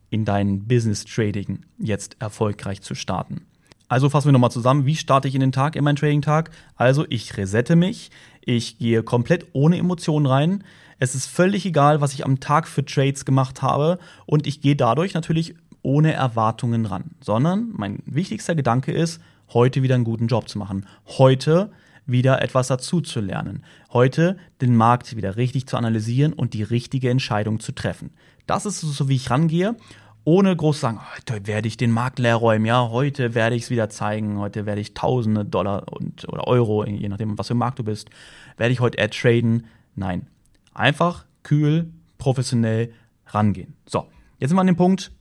in 0.09 0.25
dein 0.25 0.67
Business 0.67 1.05
Trading 1.05 1.67
jetzt 1.77 2.17
erfolgreich 2.21 2.81
zu 2.81 2.95
starten. 2.95 3.43
Also 3.89 4.09
fassen 4.09 4.29
wir 4.29 4.33
nochmal 4.33 4.51
zusammen, 4.51 4.87
wie 4.87 4.97
starte 4.97 5.29
ich 5.29 5.35
in 5.35 5.43
den 5.43 5.53
Tag, 5.53 5.77
in 5.77 5.85
meinen 5.85 5.97
Trading-Tag? 5.97 6.53
Also 6.75 7.05
ich 7.11 7.37
resette 7.37 7.77
mich, 7.77 8.13
ich 8.41 8.79
gehe 8.79 9.03
komplett 9.03 9.49
ohne 9.53 9.77
Emotionen 9.77 10.25
rein. 10.25 10.65
Es 10.99 11.15
ist 11.15 11.27
völlig 11.27 11.67
egal, 11.67 12.01
was 12.01 12.15
ich 12.15 12.25
am 12.25 12.41
Tag 12.41 12.67
für 12.67 12.85
Trades 12.85 13.27
gemacht 13.27 13.61
habe 13.61 13.99
und 14.25 14.47
ich 14.47 14.63
gehe 14.63 14.75
dadurch 14.75 15.13
natürlich 15.13 15.55
ohne 15.85 16.13
Erwartungen 16.13 16.87
ran, 16.87 17.13
sondern 17.21 17.69
mein 17.77 18.03
wichtigster 18.07 18.55
Gedanke 18.55 18.91
ist, 18.91 19.21
heute 19.53 19.83
wieder 19.83 19.95
einen 19.95 20.05
guten 20.05 20.27
Job 20.27 20.49
zu 20.49 20.59
machen, 20.59 20.87
heute 21.07 21.71
wieder 22.07 22.43
etwas 22.43 22.69
dazu 22.69 23.01
zu 23.01 23.21
lernen, 23.21 23.65
heute 23.93 24.37
den 24.61 24.77
Markt 24.77 25.17
wieder 25.17 25.37
richtig 25.37 25.67
zu 25.67 25.77
analysieren 25.77 26.33
und 26.33 26.55
die 26.55 26.63
richtige 26.63 27.11
Entscheidung 27.11 27.61
zu 27.61 27.73
treffen. 27.73 28.11
Das 28.47 28.67
ist 28.67 28.81
so, 28.81 29.09
wie 29.09 29.17
ich 29.17 29.31
rangehe, 29.31 29.77
ohne 30.25 30.57
groß 30.57 30.77
zu 30.77 30.81
sagen, 30.83 31.01
heute 31.15 31.47
werde 31.47 31.69
ich 31.69 31.77
den 31.77 31.91
Markt 31.91 32.19
leer 32.19 32.37
räumen, 32.37 32.65
ja, 32.65 32.89
heute 32.89 33.35
werde 33.35 33.57
ich 33.57 33.65
es 33.65 33.71
wieder 33.71 33.91
zeigen, 33.91 34.39
heute 34.39 34.65
werde 34.65 34.81
ich 34.81 34.95
tausende 34.95 35.45
Dollar 35.45 35.93
und, 35.93 36.27
oder 36.29 36.47
Euro, 36.47 36.85
je 36.85 37.09
nachdem, 37.09 37.39
was 37.39 37.49
für 37.49 37.55
ein 37.55 37.59
Markt 37.59 37.79
du 37.79 37.85
bist, 37.85 38.09
werde 38.57 38.73
ich 38.73 38.81
heute 38.81 39.03
ad 39.03 39.17
traden. 39.17 39.67
Nein. 39.95 40.27
Einfach, 40.73 41.27
kühl, 41.43 41.91
professionell 42.19 42.93
rangehen. 43.27 43.75
So, 43.87 44.07
jetzt 44.39 44.49
sind 44.49 44.57
wir 44.57 44.63
an 44.63 44.67
dem 44.67 44.77
Punkt, 44.77 45.13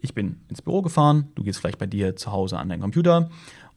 ich 0.00 0.14
bin 0.14 0.40
ins 0.48 0.62
Büro 0.62 0.82
gefahren, 0.82 1.28
du 1.34 1.42
gehst 1.42 1.60
vielleicht 1.60 1.78
bei 1.78 1.86
dir 1.86 2.16
zu 2.16 2.32
Hause 2.32 2.58
an 2.58 2.68
deinen 2.68 2.80
Computer 2.80 3.30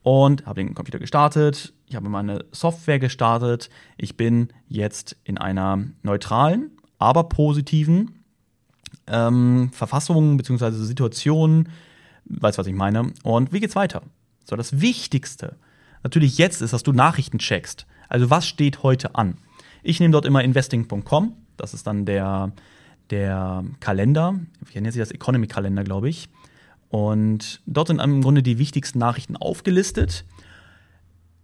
und 0.04 0.46
habe 0.46 0.64
den 0.64 0.74
Computer 0.74 1.00
gestartet, 1.00 1.74
ich 1.88 1.96
habe 1.96 2.10
meine 2.10 2.46
Software 2.52 3.00
gestartet, 3.00 3.70
ich 3.98 4.18
bin 4.18 4.50
jetzt 4.68 5.18
in 5.24 5.38
einer 5.38 5.84
neutralen, 6.04 6.72
aber 6.98 7.26
positiven 7.26 8.24
ähm, 9.08 9.70
Verfassung 9.74 10.38
bzw. 10.38 10.72
Situation, 10.72 11.70
weißt 12.26 12.58
was 12.58 12.68
ich 12.68 12.76
meine, 12.76 13.14
und 13.24 13.52
wie 13.54 13.60
geht's 13.60 13.76
weiter? 13.76 14.02
So, 14.46 14.56
das 14.56 14.82
Wichtigste 14.82 15.58
natürlich 16.04 16.38
jetzt 16.38 16.62
ist, 16.62 16.74
dass 16.74 16.84
du 16.84 16.94
Nachrichten 16.94 17.40
checkst. 17.40 17.86
Also 18.10 18.30
was 18.30 18.48
steht 18.48 18.84
heute 18.84 19.16
an? 19.16 19.38
Ich 19.84 20.00
nehme 20.00 20.12
dort 20.12 20.26
immer 20.26 20.44
investing.com, 20.44 21.36
das 21.58 21.74
ist 21.74 21.88
dann 21.88 22.06
der 22.06 22.52
der 23.12 23.64
Kalender, 23.80 24.40
wie 24.66 24.80
nennt 24.80 24.94
sich 24.94 25.02
das 25.02 25.12
Economy-Kalender, 25.12 25.84
glaube 25.84 26.10
ich. 26.10 26.30
Und 26.90 27.62
dort 27.66 27.88
sind 27.88 28.00
im 28.00 28.22
Grunde 28.22 28.44
die 28.44 28.58
wichtigsten 28.58 29.00
Nachrichten 29.00 29.38
aufgelistet. 29.38 30.26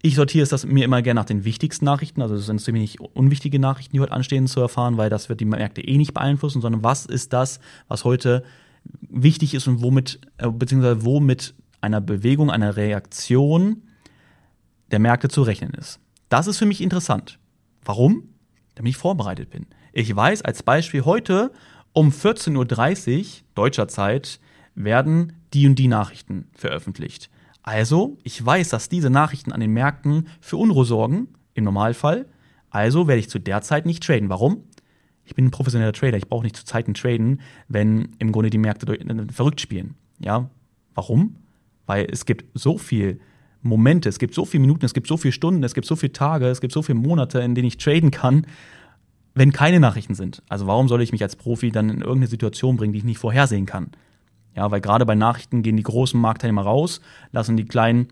Ich 0.01 0.15
sortiere 0.15 0.43
es 0.43 0.49
das 0.49 0.65
mir 0.65 0.85
immer 0.85 1.01
gerne 1.01 1.19
nach 1.19 1.25
den 1.25 1.43
wichtigsten 1.43 1.85
Nachrichten, 1.85 2.21
also 2.21 2.35
es 2.35 2.45
sind 2.45 2.61
ziemlich 2.61 2.99
unwichtige 2.99 3.59
Nachrichten, 3.59 3.93
die 3.93 3.99
heute 3.99 4.11
anstehen, 4.11 4.47
zu 4.47 4.59
erfahren, 4.59 4.97
weil 4.97 5.09
das 5.09 5.29
wird 5.29 5.39
die 5.39 5.45
Märkte 5.45 5.81
eh 5.81 5.97
nicht 5.97 6.13
beeinflussen, 6.13 6.61
sondern 6.61 6.83
was 6.83 7.05
ist 7.05 7.33
das, 7.33 7.59
was 7.87 8.03
heute 8.03 8.43
wichtig 9.01 9.53
ist 9.53 9.67
und 9.67 9.81
womit, 9.81 10.19
äh, 10.37 10.49
beziehungsweise 10.49 11.03
womit 11.03 11.55
einer 11.81 12.01
Bewegung, 12.01 12.51
einer 12.51 12.75
Reaktion 12.75 13.83
der 14.91 14.99
Märkte 14.99 15.29
zu 15.29 15.41
rechnen 15.41 15.73
ist. 15.73 15.99
Das 16.29 16.47
ist 16.47 16.57
für 16.57 16.65
mich 16.65 16.81
interessant. 16.81 17.39
Warum? 17.83 18.29
Damit 18.75 18.91
ich 18.91 18.97
vorbereitet 18.97 19.49
bin. 19.49 19.65
Ich 19.93 20.15
weiß 20.15 20.41
als 20.43 20.63
Beispiel 20.63 21.05
heute 21.05 21.51
um 21.93 22.09
14.30 22.09 23.17
Uhr 23.19 23.25
deutscher 23.55 23.87
Zeit 23.87 24.39
werden 24.75 25.33
die 25.53 25.67
und 25.67 25.75
die 25.75 25.87
Nachrichten 25.87 26.47
veröffentlicht. 26.53 27.29
Also, 27.63 28.17
ich 28.23 28.45
weiß, 28.45 28.69
dass 28.69 28.89
diese 28.89 29.09
Nachrichten 29.09 29.51
an 29.51 29.59
den 29.59 29.71
Märkten 29.71 30.27
für 30.39 30.57
Unruhe 30.57 30.85
sorgen, 30.85 31.29
im 31.57 31.63
Normalfall. 31.63 32.27
Also 32.69 33.07
werde 33.07 33.19
ich 33.19 33.29
zu 33.29 33.39
der 33.39 33.61
Zeit 33.61 33.85
nicht 33.85 34.03
traden. 34.03 34.29
Warum? 34.29 34.63
Ich 35.25 35.35
bin 35.35 35.45
ein 35.45 35.51
professioneller 35.51 35.93
Trader. 35.93 36.17
Ich 36.17 36.27
brauche 36.27 36.43
nicht 36.43 36.55
zu 36.55 36.63
Zeiten 36.63 36.93
traden, 36.93 37.41
wenn 37.67 38.15
im 38.19 38.31
Grunde 38.31 38.49
die 38.49 38.57
Märkte 38.57 38.93
äh, 38.93 39.31
verrückt 39.31 39.59
spielen. 39.59 39.95
Ja, 40.19 40.49
warum? 40.95 41.35
Weil 41.85 42.07
es 42.09 42.25
gibt 42.25 42.45
so 42.53 42.77
viel 42.77 43.19
Momente, 43.61 44.07
es 44.07 44.19
gibt 44.19 44.33
so 44.33 44.45
viele 44.45 44.61
Minuten, 44.61 44.85
es 44.85 44.93
gibt 44.93 45.07
so 45.07 45.17
viele 45.17 45.31
Stunden, 45.31 45.63
es 45.63 45.73
gibt 45.73 45.87
so 45.87 45.95
viele 45.95 46.13
Tage, 46.13 46.47
es 46.47 46.61
gibt 46.61 46.73
so 46.73 46.81
viele 46.81 46.99
Monate, 46.99 47.39
in 47.39 47.55
denen 47.55 47.67
ich 47.67 47.77
traden 47.77 48.11
kann, 48.11 48.45
wenn 49.37 49.51
keine 49.51 49.79
Nachrichten 49.79 50.15
sind. 50.15 50.41
Also 50.49 50.65
warum 50.65 50.87
soll 50.87 51.01
ich 51.01 51.11
mich 51.11 51.21
als 51.21 51.35
Profi 51.35 51.71
dann 51.71 51.89
in 51.89 52.01
irgendeine 52.01 52.27
Situation 52.27 52.75
bringen, 52.75 52.93
die 52.93 52.99
ich 52.99 53.05
nicht 53.05 53.19
vorhersehen 53.19 53.67
kann? 53.67 53.91
Ja, 54.55 54.71
weil 54.71 54.81
gerade 54.81 55.05
bei 55.05 55.13
Nachrichten 55.13 55.61
gehen 55.61 55.77
die 55.77 55.83
großen 55.83 56.19
Marktteilnehmer 56.19 56.63
raus, 56.63 57.01
lassen 57.31 57.55
die 57.55 57.65
kleinen, 57.65 58.07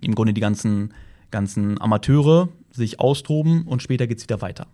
im 0.00 0.14
Grunde 0.14 0.32
die 0.32 0.40
ganzen, 0.40 0.94
ganzen 1.32 1.80
Amateure 1.80 2.48
sich 2.70 3.00
austoben 3.00 3.62
und 3.62 3.82
später 3.82 4.06
geht's 4.06 4.22
wieder 4.22 4.40
weiter. 4.40 4.68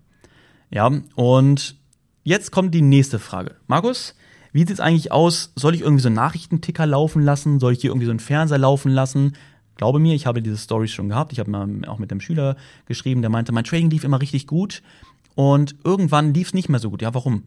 Ja, 0.70 0.90
und 1.14 1.76
jetzt 2.22 2.52
kommt 2.52 2.74
die 2.74 2.82
nächste 2.82 3.18
Frage. 3.18 3.56
Markus, 3.66 4.14
wie 4.52 4.60
sieht 4.60 4.70
es 4.70 4.80
eigentlich 4.80 5.10
aus? 5.10 5.52
Soll 5.56 5.74
ich 5.74 5.80
irgendwie 5.80 6.02
so 6.02 6.08
einen 6.08 6.16
Nachrichtenticker 6.16 6.84
laufen 6.84 7.22
lassen? 7.22 7.60
Soll 7.60 7.72
ich 7.72 7.80
hier 7.80 7.90
irgendwie 7.90 8.06
so 8.06 8.12
einen 8.12 8.20
Fernseher 8.20 8.58
laufen 8.58 8.90
lassen? 8.90 9.36
Glaube 9.76 9.98
mir, 9.98 10.14
ich 10.14 10.26
habe 10.26 10.42
diese 10.42 10.58
Stories 10.58 10.90
schon 10.90 11.08
gehabt. 11.08 11.32
Ich 11.32 11.38
habe 11.38 11.50
mal 11.50 11.66
auch 11.86 11.98
mit 11.98 12.10
dem 12.10 12.20
Schüler 12.20 12.56
geschrieben, 12.84 13.22
der 13.22 13.30
meinte, 13.30 13.52
mein 13.52 13.64
Trading 13.64 13.88
lief 13.88 14.04
immer 14.04 14.20
richtig 14.20 14.46
gut 14.46 14.82
und 15.34 15.76
irgendwann 15.84 16.34
lief 16.34 16.48
es 16.48 16.54
nicht 16.54 16.68
mehr 16.68 16.80
so 16.80 16.90
gut. 16.90 17.02
Ja, 17.02 17.14
warum? 17.14 17.44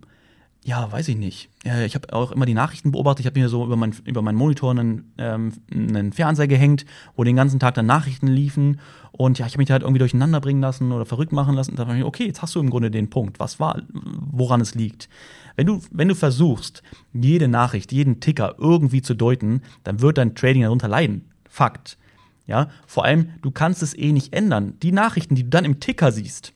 Ja, 0.63 0.92
weiß 0.92 1.10
ich 1.10 1.15
nicht. 1.15 1.50
Ich 1.63 1.94
habe 1.94 2.12
auch 2.12 2.32
immer 2.32 2.48
die 2.48 2.56
Nachrichten 2.56 2.92
beobachtet. 2.92 3.20
Ich 3.20 3.25
habe 3.27 3.39
mir 3.39 3.50
so 3.50 3.63
über, 3.63 3.75
mein, 3.75 3.94
über 4.04 4.24
meinen 4.24 4.38
Monitor 4.38 4.72
einen, 4.72 5.13
ähm, 5.20 5.54
einen 5.72 6.12
Fernseher 6.12 6.48
gehängt, 6.48 6.88
wo 7.15 7.24
den 7.24 7.36
ganzen 7.36 7.60
Tag 7.60 7.75
dann 7.75 7.86
Nachrichten 7.86 8.25
liefen. 8.25 8.80
Und 9.12 9.38
ja, 9.38 9.46
ich 9.46 9.54
habe 9.54 9.60
mich 9.60 9.68
da 9.68 9.74
halt 9.74 9.84
irgendwie 9.84 10.00
durcheinander 10.00 10.42
bringen 10.42 10.62
lassen 10.62 10.92
oder 10.92 11.06
verrückt 11.06 11.34
machen 11.34 11.54
lassen. 11.54 11.75
Da 11.75 11.86
dachte 11.86 12.00
ich, 12.00 12.04
okay, 12.04 12.25
jetzt 12.25 12.42
hast 12.42 12.56
du 12.56 12.60
im 12.62 12.72
Grunde 12.72 12.89
den 12.89 13.12
Punkt. 13.12 13.39
Was 13.39 13.60
war, 13.60 13.80
woran 13.92 14.60
es 14.60 14.74
liegt? 14.74 15.08
Wenn 15.56 15.68
du, 15.68 15.82
wenn 15.92 16.08
du 16.08 16.15
versuchst, 16.15 16.82
jede 17.13 17.48
Nachricht, 17.48 17.92
jeden 17.92 18.20
Ticker 18.20 18.56
irgendwie 18.58 19.04
zu 19.04 19.13
deuten, 19.13 19.62
dann 19.84 20.01
wird 20.01 20.18
dein 20.18 20.34
Trading 20.34 20.63
darunter 20.63 20.88
leiden. 20.88 21.30
Fakt. 21.48 22.00
Ja, 22.48 22.70
vor 22.88 23.06
allem, 23.06 23.30
du 23.44 23.51
kannst 23.51 23.84
es 23.84 23.96
eh 23.96 24.12
nicht 24.12 24.34
ändern. 24.34 24.80
Die 24.82 24.92
Nachrichten, 24.92 25.36
die 25.36 25.44
du 25.44 25.50
dann 25.50 25.65
im 25.65 25.80
Ticker 25.80 26.12
siehst, 26.12 26.54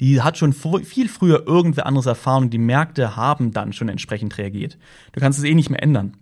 die 0.00 0.20
hat 0.20 0.36
schon 0.36 0.52
viel 0.52 1.08
früher 1.08 1.46
irgendwer 1.46 1.86
anderes 1.86 2.06
erfahren 2.06 2.44
und 2.44 2.50
die 2.50 2.58
Märkte 2.58 3.16
haben 3.16 3.52
dann 3.52 3.72
schon 3.72 3.88
entsprechend 3.88 4.36
reagiert. 4.38 4.78
Du 5.12 5.20
kannst 5.20 5.38
es 5.38 5.44
eh 5.44 5.54
nicht 5.54 5.70
mehr 5.70 5.82
ändern. 5.82 6.16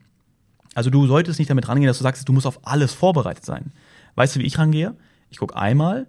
Also 0.74 0.90
du 0.90 1.06
solltest 1.06 1.38
nicht 1.38 1.50
damit 1.50 1.68
rangehen, 1.68 1.86
dass 1.88 1.98
du 1.98 2.02
sagst, 2.02 2.28
du 2.28 2.32
musst 2.32 2.46
auf 2.46 2.60
alles 2.66 2.92
vorbereitet 2.92 3.44
sein. 3.44 3.72
Weißt 4.14 4.34
du, 4.36 4.40
wie 4.40 4.44
ich 4.44 4.58
rangehe? 4.58 4.96
Ich 5.30 5.38
gucke 5.38 5.56
einmal 5.56 6.06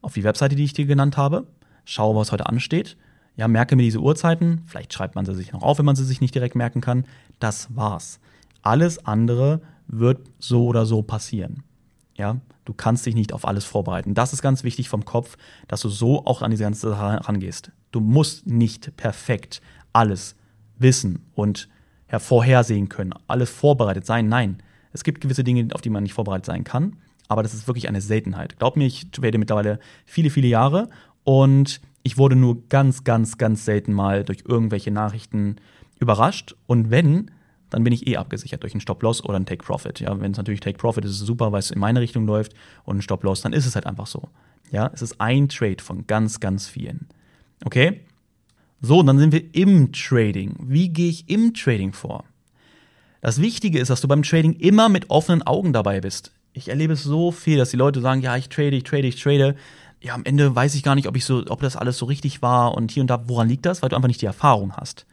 auf 0.00 0.14
die 0.14 0.24
Webseite, 0.24 0.56
die 0.56 0.64
ich 0.64 0.72
dir 0.72 0.86
genannt 0.86 1.16
habe, 1.16 1.46
schaue, 1.84 2.16
was 2.16 2.32
heute 2.32 2.46
ansteht, 2.46 2.96
ja, 3.36 3.48
merke 3.48 3.76
mir 3.76 3.82
diese 3.82 4.00
Uhrzeiten, 4.00 4.62
vielleicht 4.66 4.92
schreibt 4.92 5.14
man 5.14 5.24
sie 5.24 5.34
sich 5.34 5.52
noch 5.52 5.62
auf, 5.62 5.78
wenn 5.78 5.86
man 5.86 5.96
sie 5.96 6.04
sich 6.04 6.20
nicht 6.20 6.34
direkt 6.34 6.54
merken 6.54 6.80
kann. 6.80 7.06
Das 7.38 7.74
war's. 7.74 8.20
Alles 8.62 9.06
andere 9.06 9.62
wird 9.86 10.20
so 10.38 10.66
oder 10.66 10.84
so 10.84 11.02
passieren. 11.02 11.62
Ja, 12.14 12.36
du 12.64 12.74
kannst 12.74 13.06
dich 13.06 13.14
nicht 13.14 13.32
auf 13.32 13.46
alles 13.46 13.64
vorbereiten. 13.64 14.14
Das 14.14 14.32
ist 14.32 14.42
ganz 14.42 14.64
wichtig 14.64 14.88
vom 14.88 15.04
Kopf, 15.04 15.36
dass 15.68 15.80
du 15.80 15.88
so 15.88 16.24
auch 16.26 16.42
an 16.42 16.50
diese 16.50 16.64
ganze 16.64 16.90
Sache 16.90 17.26
rangehst. 17.26 17.72
Du 17.90 18.00
musst 18.00 18.46
nicht 18.46 18.96
perfekt 18.96 19.62
alles 19.92 20.36
wissen 20.78 21.24
und 21.34 21.68
hervorhersehen 22.06 22.88
können, 22.88 23.14
alles 23.26 23.50
vorbereitet 23.50 24.04
sein. 24.04 24.28
Nein, 24.28 24.62
es 24.92 25.04
gibt 25.04 25.20
gewisse 25.20 25.44
Dinge, 25.44 25.68
auf 25.74 25.80
die 25.80 25.90
man 25.90 26.02
nicht 26.02 26.12
vorbereitet 26.12 26.46
sein 26.46 26.64
kann, 26.64 26.96
aber 27.28 27.42
das 27.42 27.54
ist 27.54 27.66
wirklich 27.66 27.88
eine 27.88 28.02
Seltenheit. 28.02 28.58
Glaub 28.58 28.76
mir, 28.76 28.86
ich 28.86 29.06
werde 29.18 29.38
mittlerweile 29.38 29.78
viele, 30.04 30.28
viele 30.28 30.48
Jahre 30.48 30.88
und 31.24 31.80
ich 32.02 32.18
wurde 32.18 32.36
nur 32.36 32.68
ganz, 32.68 33.04
ganz, 33.04 33.38
ganz 33.38 33.64
selten 33.64 33.92
mal 33.92 34.24
durch 34.24 34.44
irgendwelche 34.46 34.90
Nachrichten 34.90 35.56
überrascht. 35.98 36.54
Und 36.66 36.90
wenn, 36.90 37.30
dann 37.72 37.84
bin 37.84 37.92
ich 37.92 38.06
eh 38.06 38.16
abgesichert 38.16 38.62
durch 38.62 38.74
einen 38.74 38.80
Stop-Loss 38.80 39.24
oder 39.24 39.36
einen 39.36 39.46
Take-Profit. 39.46 40.00
Ja, 40.00 40.20
wenn 40.20 40.32
es 40.32 40.36
natürlich 40.36 40.60
Take-Profit 40.60 41.04
ist, 41.04 41.12
ist 41.12 41.20
es 41.22 41.26
super, 41.26 41.52
weil 41.52 41.60
es 41.60 41.70
in 41.70 41.80
meine 41.80 42.00
Richtung 42.00 42.26
läuft 42.26 42.52
und 42.84 42.98
ein 42.98 43.02
Stop-Loss, 43.02 43.40
dann 43.40 43.52
ist 43.52 43.66
es 43.66 43.74
halt 43.74 43.86
einfach 43.86 44.06
so. 44.06 44.28
Ja, 44.70 44.90
es 44.92 45.02
ist 45.02 45.20
ein 45.20 45.48
Trade 45.48 45.82
von 45.82 46.06
ganz, 46.06 46.40
ganz 46.40 46.68
vielen. 46.68 47.08
Okay? 47.64 48.00
So, 48.80 48.98
und 48.98 49.06
dann 49.06 49.18
sind 49.18 49.32
wir 49.32 49.54
im 49.54 49.92
Trading. 49.92 50.56
Wie 50.60 50.90
gehe 50.90 51.08
ich 51.08 51.28
im 51.30 51.54
Trading 51.54 51.92
vor? 51.92 52.24
Das 53.20 53.40
Wichtige 53.40 53.78
ist, 53.78 53.88
dass 53.88 54.00
du 54.00 54.08
beim 54.08 54.22
Trading 54.22 54.54
immer 54.54 54.88
mit 54.88 55.08
offenen 55.08 55.42
Augen 55.42 55.72
dabei 55.72 56.00
bist. 56.00 56.32
Ich 56.52 56.68
erlebe 56.68 56.92
es 56.92 57.02
so 57.02 57.30
viel, 57.30 57.56
dass 57.56 57.70
die 57.70 57.76
Leute 57.76 58.00
sagen, 58.00 58.20
ja, 58.20 58.36
ich 58.36 58.48
trade, 58.48 58.76
ich 58.76 58.84
trade, 58.84 59.06
ich 59.06 59.22
trade. 59.22 59.54
Ja, 60.02 60.14
am 60.14 60.24
Ende 60.24 60.54
weiß 60.54 60.74
ich 60.74 60.82
gar 60.82 60.96
nicht, 60.96 61.06
ob 61.06 61.16
ich 61.16 61.24
so, 61.24 61.44
ob 61.48 61.60
das 61.60 61.76
alles 61.76 61.96
so 61.96 62.06
richtig 62.06 62.42
war 62.42 62.74
und 62.74 62.90
hier 62.90 63.02
und 63.02 63.06
da, 63.06 63.28
woran 63.28 63.48
liegt 63.48 63.64
das? 63.64 63.80
Weil 63.80 63.90
du 63.90 63.96
einfach 63.96 64.08
nicht 64.08 64.20
die 64.20 64.26
Erfahrung 64.26 64.74
hast. 64.76 65.06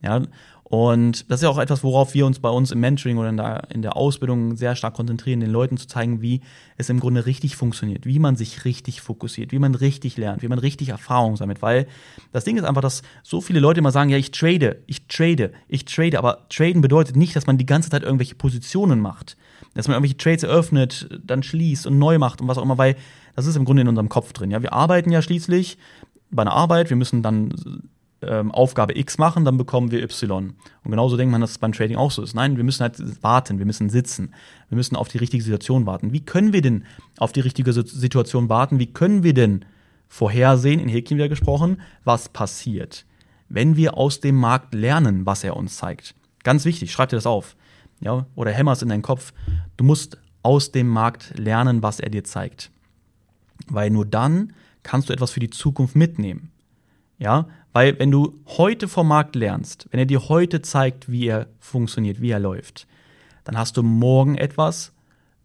Ja, 0.00 0.22
und 0.68 1.30
das 1.30 1.40
ist 1.40 1.44
ja 1.44 1.48
auch 1.48 1.58
etwas, 1.58 1.82
worauf 1.82 2.12
wir 2.12 2.26
uns 2.26 2.40
bei 2.40 2.50
uns 2.50 2.72
im 2.72 2.80
Mentoring 2.80 3.16
oder 3.16 3.30
in 3.30 3.38
der, 3.38 3.70
in 3.70 3.80
der 3.80 3.96
Ausbildung 3.96 4.54
sehr 4.56 4.76
stark 4.76 4.92
konzentrieren, 4.92 5.40
den 5.40 5.50
Leuten 5.50 5.78
zu 5.78 5.86
zeigen, 5.86 6.20
wie 6.20 6.42
es 6.76 6.90
im 6.90 7.00
Grunde 7.00 7.24
richtig 7.24 7.56
funktioniert, 7.56 8.04
wie 8.04 8.18
man 8.18 8.36
sich 8.36 8.66
richtig 8.66 9.00
fokussiert, 9.00 9.50
wie 9.50 9.58
man 9.58 9.74
richtig 9.74 10.18
lernt, 10.18 10.42
wie 10.42 10.48
man 10.48 10.58
richtig 10.58 10.90
Erfahrung 10.90 11.36
sammelt. 11.36 11.62
Weil 11.62 11.86
das 12.32 12.44
Ding 12.44 12.58
ist 12.58 12.64
einfach, 12.64 12.82
dass 12.82 13.02
so 13.22 13.40
viele 13.40 13.60
Leute 13.60 13.80
immer 13.80 13.92
sagen, 13.92 14.10
ja, 14.10 14.18
ich 14.18 14.30
trade, 14.30 14.82
ich 14.86 15.06
trade, 15.06 15.52
ich 15.68 15.86
trade, 15.86 16.18
aber 16.18 16.46
traden 16.50 16.82
bedeutet 16.82 17.16
nicht, 17.16 17.34
dass 17.34 17.46
man 17.46 17.56
die 17.56 17.66
ganze 17.66 17.88
Zeit 17.88 18.02
irgendwelche 18.02 18.34
Positionen 18.34 19.00
macht. 19.00 19.38
Dass 19.72 19.88
man 19.88 19.94
irgendwelche 19.94 20.18
Trades 20.18 20.42
eröffnet, 20.42 21.08
dann 21.24 21.42
schließt 21.42 21.86
und 21.86 21.98
neu 21.98 22.18
macht 22.18 22.42
und 22.42 22.48
was 22.48 22.58
auch 22.58 22.62
immer, 22.62 22.76
weil 22.76 22.96
das 23.36 23.46
ist 23.46 23.56
im 23.56 23.64
Grunde 23.64 23.82
in 23.82 23.88
unserem 23.88 24.10
Kopf 24.10 24.34
drin. 24.34 24.50
Ja, 24.50 24.60
wir 24.60 24.74
arbeiten 24.74 25.10
ja 25.10 25.22
schließlich 25.22 25.78
bei 26.30 26.42
einer 26.42 26.52
Arbeit, 26.52 26.90
wir 26.90 26.96
müssen 26.96 27.22
dann 27.22 27.54
ähm, 28.22 28.50
Aufgabe 28.50 28.98
X 28.98 29.18
machen, 29.18 29.44
dann 29.44 29.56
bekommen 29.56 29.90
wir 29.90 30.02
Y. 30.02 30.54
Und 30.84 30.90
genauso 30.90 31.16
denkt 31.16 31.30
man, 31.30 31.40
dass 31.40 31.52
es 31.52 31.58
beim 31.58 31.72
Trading 31.72 31.96
auch 31.96 32.10
so 32.10 32.22
ist. 32.22 32.34
Nein, 32.34 32.56
wir 32.56 32.64
müssen 32.64 32.82
halt 32.82 33.22
warten, 33.22 33.58
wir 33.58 33.66
müssen 33.66 33.90
sitzen, 33.90 34.34
wir 34.68 34.76
müssen 34.76 34.96
auf 34.96 35.08
die 35.08 35.18
richtige 35.18 35.42
Situation 35.42 35.86
warten. 35.86 36.12
Wie 36.12 36.24
können 36.24 36.52
wir 36.52 36.62
denn 36.62 36.84
auf 37.18 37.32
die 37.32 37.40
richtige 37.40 37.72
Situation 37.72 38.48
warten? 38.48 38.78
Wie 38.78 38.92
können 38.92 39.22
wir 39.22 39.34
denn 39.34 39.64
vorhersehen, 40.08 40.80
in 40.80 40.88
Häkchen 40.88 41.16
wieder 41.16 41.28
gesprochen, 41.28 41.80
was 42.04 42.28
passiert? 42.28 43.04
Wenn 43.48 43.76
wir 43.76 43.96
aus 43.96 44.20
dem 44.20 44.36
Markt 44.36 44.74
lernen, 44.74 45.24
was 45.24 45.44
er 45.44 45.56
uns 45.56 45.76
zeigt. 45.76 46.14
Ganz 46.42 46.64
wichtig, 46.64 46.92
schreib 46.92 47.10
dir 47.10 47.16
das 47.16 47.26
auf. 47.26 47.56
Ja, 48.00 48.26
oder 48.34 48.52
hämmer 48.52 48.72
es 48.72 48.82
in 48.82 48.88
deinen 48.88 49.02
Kopf. 49.02 49.32
Du 49.76 49.84
musst 49.84 50.18
aus 50.42 50.70
dem 50.70 50.88
Markt 50.88 51.36
lernen, 51.38 51.82
was 51.82 52.00
er 52.00 52.10
dir 52.10 52.24
zeigt. 52.24 52.70
Weil 53.66 53.90
nur 53.90 54.06
dann 54.06 54.52
kannst 54.82 55.08
du 55.08 55.12
etwas 55.12 55.32
für 55.32 55.40
die 55.40 55.50
Zukunft 55.50 55.96
mitnehmen. 55.96 56.50
Ja, 57.18 57.48
weil 57.72 57.98
wenn 57.98 58.10
du 58.10 58.38
heute 58.46 58.88
vom 58.88 59.08
Markt 59.08 59.34
lernst, 59.34 59.88
wenn 59.90 60.00
er 60.00 60.06
dir 60.06 60.28
heute 60.28 60.62
zeigt, 60.62 61.10
wie 61.10 61.26
er 61.26 61.48
funktioniert, 61.58 62.20
wie 62.20 62.30
er 62.30 62.38
läuft, 62.38 62.86
dann 63.44 63.58
hast 63.58 63.76
du 63.76 63.82
morgen 63.82 64.36
etwas, 64.36 64.92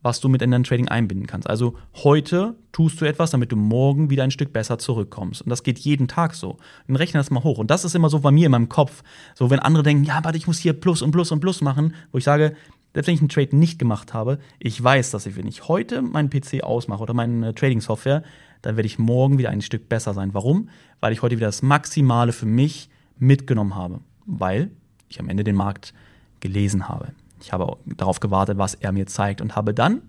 was 0.03 0.19
du 0.19 0.27
mit 0.27 0.41
in 0.41 0.51
dein 0.51 0.65
Trading 0.65 0.89
einbinden 0.89 1.25
kannst. 1.27 1.49
Also 1.49 1.75
heute 2.03 2.55
tust 2.73 2.99
du 2.99 3.05
etwas, 3.05 3.31
damit 3.31 3.51
du 3.51 3.55
morgen 3.55 4.09
wieder 4.09 4.23
ein 4.23 4.31
Stück 4.31 4.51
besser 4.51 4.77
zurückkommst. 4.77 5.41
Und 5.41 5.49
das 5.49 5.63
geht 5.63 5.79
jeden 5.79 6.07
Tag 6.07 6.35
so. 6.35 6.57
Und 6.87 6.97
rechne 6.97 7.19
das 7.19 7.31
mal 7.31 7.43
hoch. 7.43 7.57
Und 7.57 7.71
das 7.71 7.85
ist 7.85 7.95
immer 7.95 8.09
so 8.09 8.19
bei 8.19 8.31
mir 8.31 8.47
in 8.47 8.51
meinem 8.51 8.69
Kopf. 8.69 9.01
So, 9.33 9.49
wenn 9.49 9.59
andere 9.59 9.83
denken, 9.83 10.03
ja, 10.03 10.19
warte, 10.23 10.37
ich 10.37 10.45
muss 10.45 10.59
hier 10.59 10.73
Plus 10.73 11.01
und 11.01 11.11
Plus 11.11 11.31
und 11.31 11.39
Plus 11.39 11.61
machen, 11.61 11.95
wo 12.11 12.17
ich 12.17 12.25
sage, 12.25 12.55
selbst 12.93 13.07
wenn 13.07 13.15
ich 13.15 13.21
einen 13.21 13.29
Trade 13.29 13.55
nicht 13.55 13.79
gemacht 13.79 14.13
habe, 14.13 14.39
ich 14.59 14.81
weiß, 14.83 15.11
dass 15.11 15.25
ich, 15.25 15.37
wenn 15.37 15.47
ich 15.47 15.67
heute 15.67 16.01
meinen 16.01 16.29
PC 16.29 16.63
ausmache 16.63 17.01
oder 17.01 17.13
meine 17.13 17.55
Trading-Software, 17.55 18.23
dann 18.63 18.77
werde 18.77 18.87
ich 18.87 18.97
morgen 18.97 19.37
wieder 19.37 19.49
ein 19.49 19.61
Stück 19.61 19.89
besser 19.89 20.13
sein. 20.13 20.33
Warum? 20.33 20.69
Weil 21.01 21.13
ich 21.13 21.21
heute 21.21 21.35
wieder 21.35 21.47
das 21.47 21.61
Maximale 21.61 22.31
für 22.31 22.45
mich 22.45 22.89
mitgenommen 23.19 23.75
habe. 23.75 23.99
Weil 24.25 24.71
ich 25.09 25.19
am 25.19 25.29
Ende 25.29 25.43
den 25.43 25.55
Markt 25.55 25.93
gelesen 26.39 26.87
habe. 26.87 27.09
Ich 27.41 27.51
habe 27.51 27.77
darauf 27.85 28.21
gewartet, 28.21 28.57
was 28.57 28.73
er 28.73 28.93
mir 28.93 29.05
zeigt 29.05 29.41
und 29.41 29.55
habe 29.55 29.73
dann, 29.73 30.01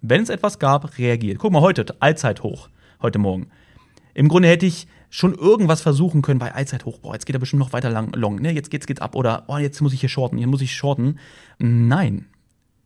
wenn 0.00 0.22
es 0.22 0.28
etwas 0.28 0.60
gab, 0.60 0.98
reagiert. 0.98 1.38
Guck 1.38 1.52
mal, 1.52 1.60
heute 1.60 1.84
Allzeit 2.00 2.44
hoch, 2.44 2.68
heute 3.02 3.18
Morgen. 3.18 3.48
Im 4.14 4.28
Grunde 4.28 4.48
hätte 4.48 4.66
ich 4.66 4.86
schon 5.10 5.34
irgendwas 5.34 5.82
versuchen 5.82 6.22
können 6.22 6.38
bei 6.38 6.54
Allzeit 6.54 6.84
hoch. 6.84 6.98
Boah, 7.00 7.14
jetzt 7.14 7.26
geht 7.26 7.34
er 7.34 7.40
bestimmt 7.40 7.60
noch 7.60 7.72
weiter 7.72 7.90
lang, 7.90 8.12
long. 8.12 8.36
Ne, 8.36 8.52
jetzt 8.52 8.70
geht's, 8.70 8.86
geht's 8.86 9.00
ab. 9.00 9.16
Oder, 9.16 9.44
oh, 9.48 9.58
jetzt 9.58 9.80
muss 9.80 9.92
ich 9.92 10.00
hier 10.00 10.08
shorten, 10.08 10.38
hier 10.38 10.46
muss 10.46 10.62
ich 10.62 10.74
shorten. 10.74 11.18
Nein. 11.58 12.26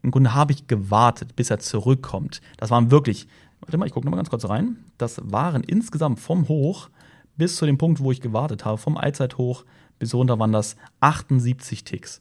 Im 0.02 0.10
Grunde 0.10 0.34
habe 0.34 0.52
ich 0.52 0.66
gewartet, 0.66 1.36
bis 1.36 1.50
er 1.50 1.58
zurückkommt. 1.58 2.40
Das 2.56 2.70
waren 2.70 2.90
wirklich 2.90 3.28
Warte 3.64 3.78
mal, 3.78 3.86
ich 3.86 3.92
gucke 3.92 4.06
nochmal 4.06 4.18
ganz 4.18 4.30
kurz 4.30 4.46
rein. 4.48 4.76
Das 4.98 5.20
waren 5.24 5.62
insgesamt 5.62 6.20
vom 6.20 6.48
Hoch 6.48 6.90
bis 7.36 7.56
zu 7.56 7.64
dem 7.64 7.78
Punkt, 7.78 8.00
wo 8.00 8.12
ich 8.12 8.20
gewartet 8.20 8.64
habe, 8.64 8.78
vom 8.78 8.96
Allzeithoch 8.96 9.64
bis 9.98 10.12
runter 10.14 10.38
waren 10.38 10.52
das 10.52 10.76
78 11.00 11.84
Ticks. 11.84 12.20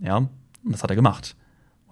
Ja, 0.00 0.16
und 0.16 0.28
das 0.64 0.82
hat 0.82 0.90
er 0.90 0.96
gemacht. 0.96 1.36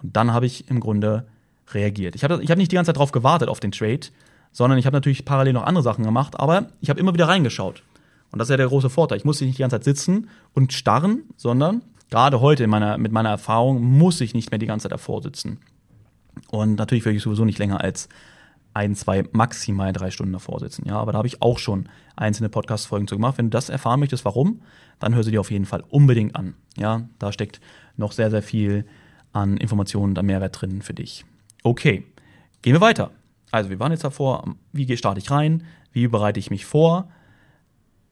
Und 0.01 0.15
dann 0.15 0.33
habe 0.33 0.45
ich 0.45 0.69
im 0.69 0.79
Grunde 0.79 1.27
reagiert. 1.71 2.15
Ich 2.15 2.23
habe 2.23 2.43
ich 2.43 2.51
hab 2.51 2.57
nicht 2.57 2.71
die 2.71 2.75
ganze 2.75 2.89
Zeit 2.89 2.97
darauf 2.97 3.11
gewartet, 3.11 3.47
auf 3.47 3.59
den 3.59 3.71
Trade, 3.71 4.07
sondern 4.51 4.77
ich 4.79 4.85
habe 4.85 4.97
natürlich 4.97 5.25
parallel 5.25 5.53
noch 5.53 5.63
andere 5.63 5.83
Sachen 5.83 6.03
gemacht, 6.03 6.39
aber 6.39 6.67
ich 6.81 6.89
habe 6.89 6.99
immer 6.99 7.13
wieder 7.13 7.27
reingeschaut. 7.27 7.83
Und 8.31 8.39
das 8.39 8.47
ist 8.47 8.51
ja 8.51 8.57
der 8.57 8.67
große 8.67 8.89
Vorteil. 8.89 9.17
Ich 9.17 9.25
muss 9.25 9.39
nicht 9.41 9.57
die 9.57 9.61
ganze 9.61 9.77
Zeit 9.77 9.85
sitzen 9.85 10.29
und 10.53 10.73
starren, 10.73 11.23
sondern 11.37 11.83
gerade 12.09 12.41
heute 12.41 12.63
in 12.63 12.69
meiner, 12.69 12.97
mit 12.97 13.11
meiner 13.11 13.29
Erfahrung 13.29 13.81
muss 13.81 14.19
ich 14.21 14.33
nicht 14.33 14.51
mehr 14.51 14.59
die 14.59 14.65
ganze 14.65 14.83
Zeit 14.83 14.91
davor 14.91 15.21
sitzen. 15.21 15.59
Und 16.49 16.75
natürlich 16.75 17.05
will 17.05 17.15
ich 17.15 17.23
sowieso 17.23 17.45
nicht 17.45 17.59
länger 17.59 17.81
als 17.81 18.09
ein, 18.73 18.95
zwei, 18.95 19.23
maximal 19.31 19.93
drei 19.93 20.11
Stunden 20.11 20.33
davor 20.33 20.59
sitzen. 20.59 20.85
Ja, 20.87 20.97
aber 20.97 21.11
da 21.11 21.17
habe 21.17 21.27
ich 21.27 21.41
auch 21.41 21.57
schon 21.57 21.89
einzelne 22.15 22.49
Podcast-Folgen 22.49 23.07
zu 23.07 23.15
gemacht. 23.15 23.37
Wenn 23.37 23.45
du 23.45 23.51
das 23.51 23.69
erfahren 23.69 23.99
möchtest, 23.99 24.25
warum, 24.25 24.61
dann 24.99 25.15
hör 25.15 25.23
sie 25.23 25.31
dir 25.31 25.39
auf 25.39 25.51
jeden 25.51 25.65
Fall 25.65 25.83
unbedingt 25.89 26.35
an. 26.35 26.55
Ja, 26.77 27.07
da 27.17 27.31
steckt 27.31 27.59
noch 27.97 28.11
sehr, 28.11 28.29
sehr 28.29 28.43
viel 28.43 28.85
an 29.33 29.57
Informationen 29.57 30.17
und 30.17 30.25
Mehrwert 30.25 30.61
drin 30.61 30.81
für 30.81 30.93
dich. 30.93 31.25
Okay, 31.63 32.05
gehen 32.61 32.73
wir 32.73 32.81
weiter. 32.81 33.11
Also 33.51 33.69
wir 33.69 33.79
waren 33.79 33.91
jetzt 33.91 34.03
davor, 34.03 34.55
wie 34.71 34.95
starte 34.97 35.19
ich 35.19 35.31
rein, 35.31 35.65
wie 35.91 36.07
bereite 36.07 36.39
ich 36.39 36.51
mich 36.51 36.65
vor, 36.65 37.09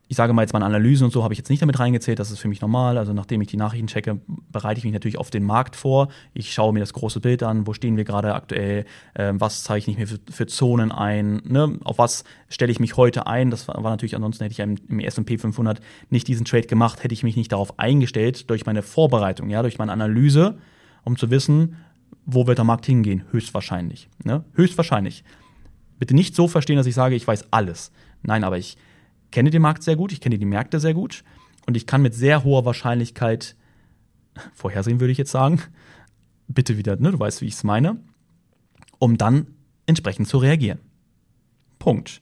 ich 0.10 0.16
sage 0.16 0.32
mal 0.32 0.42
jetzt 0.42 0.54
meine 0.54 0.66
Analyse 0.66 1.04
und 1.04 1.12
so 1.12 1.24
habe 1.24 1.34
ich 1.34 1.38
jetzt 1.38 1.50
nicht 1.50 1.62
damit 1.62 1.80
reingezählt, 1.80 2.20
das 2.20 2.32
ist 2.32 2.40
für 2.40 2.48
mich 2.48 2.62
normal. 2.62 2.98
Also 2.98 3.12
nachdem 3.12 3.42
ich 3.42 3.50
die 3.50 3.58
Nachrichten 3.58 3.88
checke, 3.88 4.22
bereite 4.52 4.78
ich 4.78 4.86
mich 4.86 4.94
natürlich 4.94 5.18
auf 5.18 5.30
den 5.30 5.44
Markt 5.44 5.76
vor. 5.76 6.08
Ich 6.34 6.54
schaue 6.54 6.72
mir 6.74 6.80
das 6.80 6.94
große 6.94 7.20
Bild 7.20 7.44
an, 7.44 7.68
wo 7.68 7.74
stehen 7.74 7.98
wir 7.98 8.06
gerade 8.06 8.34
aktuell, 8.34 8.86
äh, 9.16 9.34
was 9.36 9.64
zeichne 9.64 9.92
ich 9.92 10.00
mir 10.00 10.08
für, 10.08 10.20
für 10.32 10.48
Zonen 10.48 10.94
ein, 10.94 11.42
ne? 11.44 11.78
auf 11.84 11.98
was 11.98 12.24
stelle 12.48 12.72
ich 12.72 12.80
mich 12.80 12.96
heute 12.96 13.28
ein. 13.28 13.52
Das 13.52 13.68
war, 13.68 13.84
war 13.84 13.92
natürlich, 13.92 14.16
ansonsten 14.16 14.46
hätte 14.46 14.54
ich 14.54 14.60
im, 14.60 14.78
im 14.88 15.00
S&P 15.02 15.38
500 15.38 15.82
nicht 16.10 16.28
diesen 16.28 16.46
Trade 16.46 16.68
gemacht, 16.68 17.04
hätte 17.04 17.14
ich 17.14 17.24
mich 17.24 17.36
nicht 17.36 17.52
darauf 17.52 17.78
eingestellt 17.78 18.50
durch 18.50 18.66
meine 18.66 18.84
Vorbereitung, 18.84 19.50
ja, 19.50 19.62
durch 19.62 19.78
meine 19.78 19.92
Analyse, 19.92 20.58
um 21.04 21.18
zu 21.18 21.30
wissen, 21.32 21.76
wo 22.26 22.48
wird 22.48 22.60
der 22.60 22.66
Markt 22.66 22.86
hingehen, 22.86 23.24
höchstwahrscheinlich. 23.32 24.10
Ne? 24.24 24.46
Höchstwahrscheinlich. 24.54 25.26
Bitte 26.00 26.14
nicht 26.14 26.34
so 26.34 26.48
verstehen, 26.48 26.78
dass 26.78 26.86
ich 26.86 26.96
sage, 26.96 27.16
ich 27.16 27.28
weiß 27.28 27.52
alles. 27.52 27.92
Nein, 28.22 28.44
aber 28.44 28.58
ich 28.58 28.78
kenne 29.32 29.50
den 29.50 29.62
Markt 29.62 29.84
sehr 29.84 29.96
gut, 29.96 30.12
ich 30.12 30.22
kenne 30.22 30.38
die 30.38 30.46
Märkte 30.46 30.80
sehr 30.80 30.94
gut 30.94 31.24
und 31.66 31.78
ich 31.78 31.86
kann 31.86 32.02
mit 32.02 32.14
sehr 32.14 32.44
hoher 32.44 32.66
Wahrscheinlichkeit 32.66 33.56
vorhersehen, 34.54 35.00
würde 35.00 35.12
ich 35.12 35.18
jetzt 35.18 35.32
sagen, 35.32 35.62
bitte 36.48 36.78
wieder, 36.78 36.96
ne, 36.98 37.12
du 37.12 37.20
weißt, 37.20 37.42
wie 37.42 37.48
ich 37.48 37.56
es 37.56 37.64
meine, 37.64 37.98
um 39.00 39.18
dann 39.18 39.48
entsprechend 39.86 40.28
zu 40.28 40.38
reagieren. 40.38 40.80
Punkt. 41.80 42.22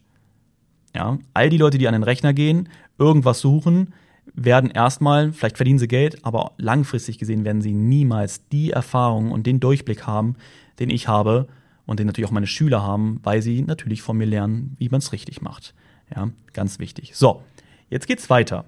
Ja, 0.96 1.18
all 1.34 1.50
die 1.50 1.58
Leute, 1.58 1.78
die 1.78 1.88
an 1.88 1.94
den 1.94 2.04
Rechner 2.04 2.34
gehen, 2.34 2.70
irgendwas 2.98 3.42
suchen, 3.42 3.94
werden 4.34 4.72
erstmal, 4.72 5.34
vielleicht 5.34 5.58
verdienen 5.58 5.80
sie 5.80 5.88
Geld, 5.88 6.26
aber 6.26 6.54
langfristig 6.58 7.18
gesehen 7.20 7.46
werden 7.46 7.62
sie 7.62 7.74
niemals 7.74 8.48
die 8.48 8.72
Erfahrung 8.72 9.32
und 9.32 9.46
den 9.46 9.60
Durchblick 9.60 10.08
haben, 10.08 10.36
den 10.80 10.90
ich 10.90 11.08
habe 11.08 11.48
und 11.86 12.00
den 12.00 12.08
natürlich 12.08 12.28
auch 12.28 12.34
meine 12.34 12.48
Schüler 12.48 12.82
haben, 12.82 13.20
weil 13.24 13.42
sie 13.42 13.62
natürlich 13.62 14.02
von 14.02 14.18
mir 14.18 14.26
lernen, 14.26 14.76
wie 14.80 14.90
man 14.90 15.00
es 15.00 15.12
richtig 15.12 15.42
macht. 15.42 15.74
Ja, 16.14 16.30
ganz 16.54 16.80
wichtig. 16.80 17.16
So, 17.16 17.44
jetzt 17.90 18.08
geht's 18.08 18.30
weiter. 18.30 18.66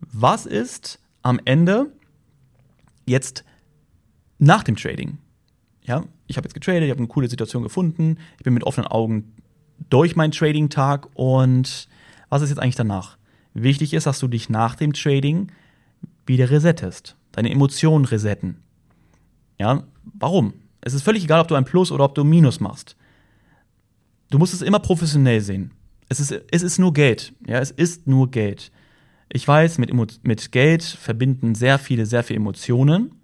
Was 0.00 0.46
ist 0.46 0.98
am 1.22 1.40
Ende 1.44 1.92
jetzt 3.06 3.44
nach 4.38 4.62
dem 4.62 4.76
Trading? 4.76 5.18
Ja, 5.82 6.04
ich 6.26 6.36
habe 6.36 6.46
jetzt 6.46 6.54
getradet, 6.54 6.82
ich 6.82 6.90
habe 6.90 6.98
eine 6.98 7.08
coole 7.08 7.28
Situation 7.28 7.62
gefunden, 7.62 8.18
ich 8.38 8.44
bin 8.44 8.54
mit 8.54 8.64
offenen 8.64 8.88
Augen 8.88 9.34
durch 9.88 10.16
meinen 10.16 10.32
Trading-Tag 10.32 11.08
und 11.14 11.88
was 12.28 12.42
ist 12.42 12.50
jetzt 12.50 12.58
eigentlich 12.58 12.74
danach? 12.74 13.18
Wichtig 13.54 13.94
ist, 13.94 14.06
dass 14.06 14.18
du 14.18 14.26
dich 14.26 14.48
nach 14.48 14.74
dem 14.74 14.92
Trading 14.92 15.52
wieder 16.26 16.50
resettest, 16.50 17.16
deine 17.32 17.50
Emotionen 17.50 18.04
resetten. 18.04 18.62
Ja, 19.58 19.84
warum? 20.02 20.54
Es 20.80 20.92
ist 20.92 21.02
völlig 21.02 21.24
egal, 21.24 21.40
ob 21.40 21.48
du 21.48 21.54
ein 21.54 21.64
Plus 21.64 21.92
oder 21.92 22.04
ob 22.04 22.14
du 22.14 22.22
ein 22.22 22.28
Minus 22.28 22.60
machst. 22.60 22.96
Du 24.30 24.38
musst 24.38 24.54
es 24.54 24.62
immer 24.62 24.80
professionell 24.80 25.40
sehen 25.40 25.70
es 26.08 26.20
ist, 26.20 26.32
es 26.50 26.62
ist 26.62 26.78
nur 26.78 26.92
Geld. 26.92 27.32
Ja, 27.46 27.58
es 27.58 27.70
ist 27.70 28.06
nur 28.06 28.30
Geld. 28.30 28.70
Ich 29.28 29.46
weiß, 29.46 29.78
mit, 29.78 29.92
mit 30.24 30.52
Geld 30.52 30.82
verbinden 30.82 31.54
sehr 31.54 31.78
viele, 31.78 32.06
sehr 32.06 32.22
viele 32.22 32.38
Emotionen. 32.38 33.16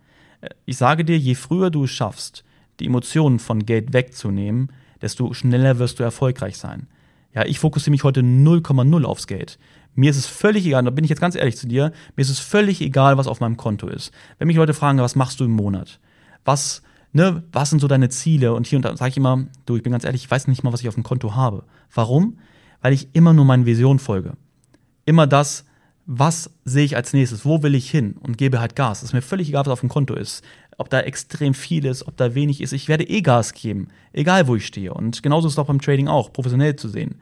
Ich 0.64 0.76
sage 0.76 1.04
dir, 1.04 1.16
je 1.16 1.34
früher 1.34 1.70
du 1.70 1.84
es 1.84 1.90
schaffst, 1.90 2.44
die 2.80 2.86
Emotionen 2.86 3.38
von 3.38 3.64
Geld 3.64 3.92
wegzunehmen, 3.92 4.72
desto 5.00 5.32
schneller 5.32 5.78
wirst 5.78 6.00
du 6.00 6.02
erfolgreich 6.02 6.56
sein. 6.56 6.88
Ja, 7.34 7.44
ich 7.44 7.60
fokussiere 7.60 7.92
mich 7.92 8.04
heute 8.04 8.20
0,0 8.20 9.04
aufs 9.04 9.26
Geld. 9.26 9.58
Mir 9.94 10.10
ist 10.10 10.16
es 10.16 10.26
völlig 10.26 10.66
egal, 10.66 10.82
da 10.82 10.90
bin 10.90 11.04
ich 11.04 11.10
jetzt 11.10 11.20
ganz 11.20 11.34
ehrlich 11.34 11.56
zu 11.56 11.66
dir, 11.66 11.92
mir 12.16 12.22
ist 12.22 12.30
es 12.30 12.40
völlig 12.40 12.80
egal, 12.80 13.18
was 13.18 13.26
auf 13.26 13.40
meinem 13.40 13.56
Konto 13.56 13.88
ist. 13.88 14.10
Wenn 14.38 14.48
mich 14.48 14.56
Leute 14.56 14.74
fragen, 14.74 14.98
was 14.98 15.16
machst 15.16 15.38
du 15.38 15.44
im 15.44 15.52
Monat? 15.52 16.00
Was, 16.44 16.82
ne, 17.12 17.42
was 17.52 17.70
sind 17.70 17.80
so 17.80 17.88
deine 17.88 18.08
Ziele? 18.08 18.54
Und 18.54 18.66
hier 18.66 18.78
und 18.78 18.84
da 18.84 18.96
sage 18.96 19.10
ich 19.10 19.16
immer, 19.16 19.46
du, 19.66 19.76
ich 19.76 19.82
bin 19.82 19.92
ganz 19.92 20.04
ehrlich, 20.04 20.24
ich 20.24 20.30
weiß 20.30 20.48
nicht 20.48 20.62
mal, 20.62 20.72
was 20.72 20.80
ich 20.80 20.88
auf 20.88 20.94
dem 20.94 21.04
Konto 21.04 21.34
habe. 21.34 21.64
Warum? 21.94 22.38
Weil 22.82 22.92
ich 22.92 23.08
immer 23.14 23.32
nur 23.32 23.44
meinen 23.44 23.64
Visionen 23.64 23.98
folge. 23.98 24.34
Immer 25.06 25.26
das, 25.26 25.64
was 26.04 26.50
sehe 26.64 26.84
ich 26.84 26.96
als 26.96 27.12
nächstes, 27.12 27.44
wo 27.44 27.62
will 27.62 27.74
ich 27.74 27.90
hin 27.90 28.16
und 28.20 28.36
gebe 28.36 28.60
halt 28.60 28.76
Gas. 28.76 28.98
Es 28.98 29.10
ist 29.10 29.12
mir 29.14 29.22
völlig 29.22 29.48
egal, 29.48 29.64
was 29.64 29.72
auf 29.72 29.80
dem 29.80 29.88
Konto 29.88 30.14
ist, 30.14 30.44
ob 30.76 30.90
da 30.90 31.00
extrem 31.00 31.54
viel 31.54 31.84
ist, 31.84 32.06
ob 32.06 32.16
da 32.16 32.34
wenig 32.34 32.60
ist. 32.60 32.72
Ich 32.72 32.88
werde 32.88 33.04
eh 33.04 33.22
Gas 33.22 33.54
geben, 33.54 33.88
egal 34.12 34.48
wo 34.48 34.56
ich 34.56 34.66
stehe. 34.66 34.92
Und 34.92 35.22
genauso 35.22 35.46
ist 35.46 35.54
es 35.54 35.58
auch 35.58 35.66
beim 35.66 35.80
Trading 35.80 36.08
auch, 36.08 36.32
professionell 36.32 36.76
zu 36.76 36.88
sehen. 36.88 37.20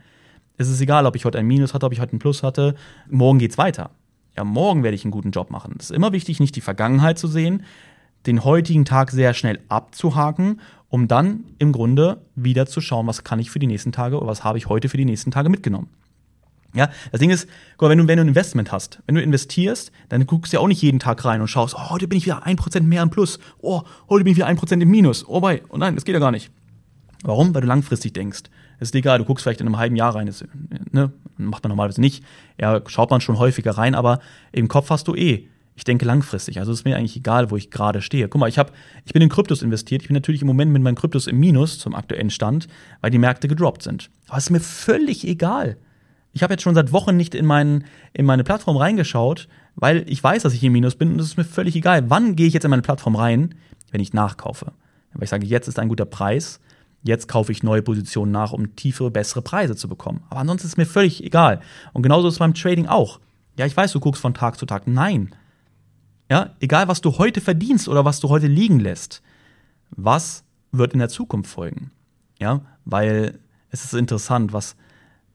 Es 0.57 0.68
ist 0.68 0.81
egal, 0.81 1.07
ob 1.07 1.16
ich 1.16 1.25
heute 1.25 1.38
ein 1.38 1.46
Minus 1.46 1.75
hatte, 1.75 1.87
ob 1.87 1.92
ich 1.92 2.01
heute 2.01 2.16
ein 2.16 2.18
Plus 2.18 2.42
hatte. 2.42 2.75
Morgen 3.09 3.38
geht's 3.38 3.59
weiter. 3.59 3.90
Ja, 4.37 4.44
morgen 4.44 4.83
werde 4.83 4.94
ich 4.94 5.05
einen 5.05 5.11
guten 5.11 5.31
Job 5.31 5.51
machen. 5.51 5.75
Es 5.79 5.90
ist 5.90 5.96
immer 5.96 6.12
wichtig, 6.12 6.40
nicht 6.40 6.57
die 6.57 6.61
Vergangenheit 6.61 7.18
zu 7.18 7.29
sehen, 7.29 7.64
den 8.27 8.44
heutigen 8.44 8.85
Tag 8.85 9.11
sehr 9.11 9.35
schnell 9.35 9.61
abzuhaken 9.68 10.61
um 10.90 11.09
dann 11.09 11.44
im 11.59 11.72
Grunde 11.72 12.20
wieder 12.35 12.66
zu 12.66 12.81
schauen, 12.81 13.07
was 13.07 13.24
kann 13.24 13.38
ich 13.38 13.50
für 13.50 13.59
die 13.59 13.66
nächsten 13.66 13.92
Tage 13.92 14.18
oder 14.18 14.26
was 14.26 14.44
habe 14.44 14.59
ich 14.59 14.68
heute 14.68 14.88
für 14.88 14.96
die 14.96 15.05
nächsten 15.05 15.31
Tage 15.31 15.48
mitgenommen. 15.48 15.88
Ja, 16.74 16.88
das 17.11 17.20
Ding 17.20 17.31
ist, 17.31 17.48
wenn 17.81 17.98
du, 17.98 18.07
wenn 18.07 18.16
du 18.16 18.22
ein 18.22 18.29
Investment 18.29 18.70
hast, 18.70 19.00
wenn 19.07 19.16
du 19.16 19.22
investierst, 19.22 19.90
dann 20.09 20.26
guckst 20.26 20.53
du 20.53 20.57
ja 20.57 20.61
auch 20.61 20.68
nicht 20.68 20.83
jeden 20.83 21.00
Tag 21.00 21.24
rein 21.24 21.40
und 21.40 21.48
schaust, 21.48 21.74
oh, 21.74 21.90
heute 21.90 22.07
bin 22.07 22.18
ich 22.18 22.26
wieder 22.26 22.44
ein 22.44 22.57
Prozent 22.57 22.87
mehr 22.87 23.03
im 23.03 23.11
Plus, 23.11 23.40
oh, 23.59 23.83
heute 24.09 24.24
bin 24.24 24.33
ich 24.33 24.37
wieder 24.37 24.46
ein 24.46 24.57
Prozent 24.57 24.83
im 24.83 24.90
Minus, 24.90 25.26
oh, 25.26 25.40
bei, 25.40 25.62
oh 25.68 25.79
nein, 25.79 25.94
das 25.94 26.05
geht 26.05 26.12
ja 26.12 26.20
gar 26.20 26.31
nicht. 26.31 26.50
Warum? 27.22 27.55
Weil 27.55 27.62
du 27.62 27.66
langfristig 27.66 28.12
denkst. 28.12 28.44
Es 28.79 28.88
ist 28.88 28.94
egal, 28.94 29.18
du 29.18 29.24
guckst 29.24 29.42
vielleicht 29.42 29.61
in 29.61 29.66
einem 29.66 29.79
halben 29.79 29.96
Jahr 29.96 30.14
rein, 30.14 30.26
das, 30.26 30.44
ne, 30.90 31.12
macht 31.37 31.64
man 31.64 31.70
normalerweise 31.70 32.00
nicht. 32.00 32.24
Ja, 32.59 32.81
schaut 32.87 33.11
man 33.11 33.20
schon 33.20 33.38
häufiger 33.38 33.72
rein, 33.72 33.94
aber 33.94 34.20
im 34.53 34.68
Kopf 34.68 34.90
hast 34.90 35.09
du 35.09 35.14
eh, 35.14 35.48
ich 35.81 35.85
denke 35.85 36.05
langfristig. 36.05 36.59
Also 36.59 36.73
ist 36.73 36.85
mir 36.85 36.95
eigentlich 36.95 37.16
egal, 37.16 37.51
wo 37.51 37.57
ich 37.57 37.71
gerade 37.71 38.03
stehe. 38.03 38.29
Guck 38.29 38.38
mal, 38.38 38.51
ich, 38.51 38.59
hab, 38.59 38.71
ich 39.07 39.14
bin 39.14 39.23
in 39.23 39.31
Kryptos 39.31 39.62
investiert. 39.62 40.03
Ich 40.03 40.09
bin 40.09 40.14
natürlich 40.14 40.43
im 40.43 40.47
Moment 40.47 40.71
mit 40.71 40.83
meinen 40.83 40.95
Kryptos 40.95 41.27
im 41.27 41.40
Minus 41.40 41.79
zum 41.79 41.95
aktuellen 41.95 42.29
Stand, 42.29 42.69
weil 43.01 43.11
die 43.11 43.16
Märkte 43.16 43.49
gedroppt 43.49 43.83
sind. 43.83 44.11
Aber 44.29 44.37
es 44.37 44.45
ist 44.45 44.51
mir 44.51 44.61
völlig 44.61 45.27
egal. 45.27 45.79
Ich 46.35 46.43
habe 46.43 46.53
jetzt 46.53 46.64
schon 46.64 46.75
seit 46.75 46.93
Wochen 46.93 47.16
nicht 47.16 47.35
in, 47.35 47.47
mein, 47.47 47.85
in 48.12 48.27
meine 48.27 48.45
Plattform 48.45 48.77
reingeschaut, 48.77 49.49
weil 49.75 50.05
ich 50.07 50.23
weiß, 50.23 50.43
dass 50.43 50.53
ich 50.53 50.62
im 50.62 50.75
Minus 50.75 50.97
bin 50.97 51.12
und 51.12 51.19
es 51.19 51.29
ist 51.29 51.38
mir 51.38 51.45
völlig 51.45 51.75
egal. 51.77 52.11
Wann 52.11 52.37
gehe 52.37 52.47
ich 52.47 52.53
jetzt 52.53 52.64
in 52.64 52.71
meine 52.71 52.83
Plattform 52.83 53.16
rein? 53.16 53.55
Wenn 53.90 54.03
ich 54.03 54.12
nachkaufe. 54.12 54.73
Weil 55.14 55.25
ich 55.25 55.31
sage, 55.31 55.47
jetzt 55.47 55.66
ist 55.66 55.79
ein 55.79 55.88
guter 55.88 56.05
Preis. 56.05 56.61
Jetzt 57.03 57.27
kaufe 57.27 57.53
ich 57.53 57.62
neue 57.62 57.81
Positionen 57.81 58.33
nach, 58.33 58.53
um 58.53 58.77
tiefere, 58.77 59.11
bessere 59.11 59.40
Preise 59.40 59.77
zu 59.77 59.88
bekommen. 59.88 60.25
Aber 60.29 60.40
ansonsten 60.40 60.66
ist 60.66 60.75
es 60.75 60.77
mir 60.77 60.85
völlig 60.85 61.25
egal. 61.25 61.61
Und 61.95 62.03
genauso 62.03 62.29
ist 62.29 62.35
es 62.35 62.38
beim 62.38 62.53
Trading 62.53 62.87
auch. 62.87 63.19
Ja, 63.57 63.64
ich 63.64 63.75
weiß, 63.75 63.93
du 63.93 64.01
guckst 64.01 64.21
von 64.21 64.35
Tag 64.35 64.59
zu 64.59 64.66
Tag. 64.66 64.87
Nein. 64.87 65.35
Ja, 66.31 66.55
egal 66.61 66.87
was 66.87 67.01
du 67.01 67.19
heute 67.19 67.40
verdienst 67.40 67.88
oder 67.88 68.05
was 68.05 68.21
du 68.21 68.29
heute 68.29 68.47
liegen 68.47 68.79
lässt, 68.79 69.21
was 69.90 70.45
wird 70.71 70.93
in 70.93 71.01
der 71.01 71.09
Zukunft 71.09 71.51
folgen? 71.51 71.90
Ja, 72.38 72.61
weil 72.85 73.40
es 73.71 73.85
ist 73.85 73.95
interessant, 73.95 74.53
was, 74.53 74.77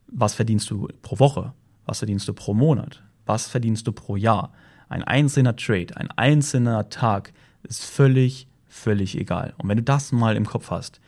was 0.06 0.32
verdienst 0.32 0.70
du 0.70 0.88
pro 1.02 1.18
Woche? 1.18 1.52
Was 1.84 1.98
verdienst 1.98 2.26
du 2.26 2.32
pro 2.32 2.54
Monat? 2.54 3.02
Was 3.26 3.46
verdienst 3.46 3.86
du 3.86 3.92
pro 3.92 4.16
Jahr? 4.16 4.52
Ein 4.88 5.02
einzelner 5.02 5.54
Trade, 5.54 5.94
ein 5.96 6.10
einzelner 6.12 6.88
Tag 6.88 7.34
ist 7.62 7.84
völlig, 7.84 8.48
völlig 8.66 9.18
egal. 9.18 9.52
Und 9.58 9.68
wenn 9.68 9.76
du 9.76 9.82
das 9.82 10.12
mal 10.12 10.34
im 10.34 10.46
Kopf 10.46 10.70
hast, 10.70 11.00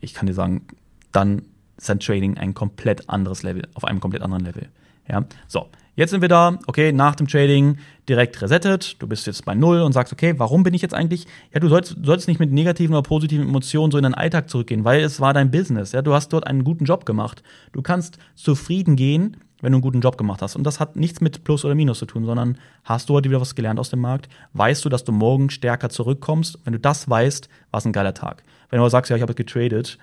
ich 0.00 0.14
kann 0.14 0.26
dir 0.26 0.34
sagen, 0.34 0.66
dann 1.12 1.42
ist 1.76 1.90
dein 1.90 2.00
Trading 2.00 2.38
ein 2.38 2.54
komplett 2.54 3.10
anderes 3.10 3.42
Level, 3.42 3.68
auf 3.74 3.84
einem 3.84 4.00
komplett 4.00 4.22
anderen 4.22 4.44
Level. 4.44 4.70
Ja, 5.06 5.24
so. 5.48 5.68
Jetzt 5.94 6.10
sind 6.10 6.22
wir 6.22 6.28
da, 6.28 6.58
okay, 6.66 6.90
nach 6.90 7.14
dem 7.16 7.28
Trading 7.28 7.76
direkt 8.08 8.40
resettet. 8.40 8.96
Du 9.02 9.06
bist 9.06 9.26
jetzt 9.26 9.44
bei 9.44 9.54
Null 9.54 9.82
und 9.82 9.92
sagst, 9.92 10.12
okay, 10.12 10.34
warum 10.38 10.62
bin 10.62 10.72
ich 10.72 10.80
jetzt 10.80 10.94
eigentlich? 10.94 11.26
Ja, 11.52 11.60
du 11.60 11.68
sollst, 11.68 11.96
sollst 12.02 12.28
nicht 12.28 12.40
mit 12.40 12.50
negativen 12.50 12.94
oder 12.94 13.02
positiven 13.02 13.46
Emotionen 13.46 13.90
so 13.90 13.98
in 13.98 14.04
deinen 14.04 14.14
Alltag 14.14 14.48
zurückgehen, 14.48 14.84
weil 14.84 15.02
es 15.02 15.20
war 15.20 15.34
dein 15.34 15.50
Business. 15.50 15.92
Ja, 15.92 16.00
du 16.00 16.14
hast 16.14 16.32
dort 16.32 16.46
einen 16.46 16.64
guten 16.64 16.86
Job 16.86 17.04
gemacht. 17.04 17.42
Du 17.72 17.82
kannst 17.82 18.16
zufrieden 18.34 18.96
gehen, 18.96 19.36
wenn 19.60 19.72
du 19.72 19.76
einen 19.76 19.82
guten 19.82 20.00
Job 20.00 20.16
gemacht 20.16 20.40
hast. 20.40 20.56
Und 20.56 20.64
das 20.64 20.80
hat 20.80 20.96
nichts 20.96 21.20
mit 21.20 21.44
Plus 21.44 21.62
oder 21.62 21.74
Minus 21.74 21.98
zu 21.98 22.06
tun, 22.06 22.24
sondern 22.24 22.56
hast 22.84 23.10
du 23.10 23.14
heute 23.14 23.28
wieder 23.28 23.42
was 23.42 23.54
gelernt 23.54 23.78
aus 23.78 23.90
dem 23.90 24.00
Markt? 24.00 24.30
Weißt 24.54 24.82
du, 24.86 24.88
dass 24.88 25.04
du 25.04 25.12
morgen 25.12 25.50
stärker 25.50 25.90
zurückkommst? 25.90 26.58
Wenn 26.64 26.72
du 26.72 26.80
das 26.80 27.08
weißt, 27.08 27.50
war 27.70 27.78
es 27.78 27.84
ein 27.84 27.92
geiler 27.92 28.14
Tag. 28.14 28.44
Wenn 28.70 28.78
du 28.78 28.82
aber 28.82 28.90
sagst, 28.90 29.10
ja, 29.10 29.16
ich 29.16 29.22
habe 29.22 29.34
getradet, 29.34 29.98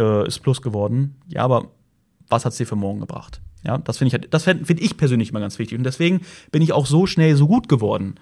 äh, 0.00 0.26
ist 0.26 0.40
Plus 0.40 0.60
geworden, 0.60 1.14
ja, 1.28 1.42
aber 1.42 1.68
was 2.28 2.44
hat 2.44 2.52
es 2.52 2.58
dir 2.58 2.66
für 2.66 2.76
morgen 2.76 2.98
gebracht? 2.98 3.40
Ja, 3.64 3.78
das 3.78 3.98
finde 3.98 4.16
ich, 4.16 4.30
das 4.30 4.44
finde 4.44 4.82
ich 4.82 4.96
persönlich 4.96 5.30
immer 5.30 5.40
ganz 5.40 5.58
wichtig. 5.58 5.78
Und 5.78 5.84
deswegen 5.84 6.20
bin 6.52 6.62
ich 6.62 6.72
auch 6.72 6.86
so 6.86 7.06
schnell 7.06 7.36
so 7.36 7.46
gut 7.46 7.68
geworden. 7.68 8.14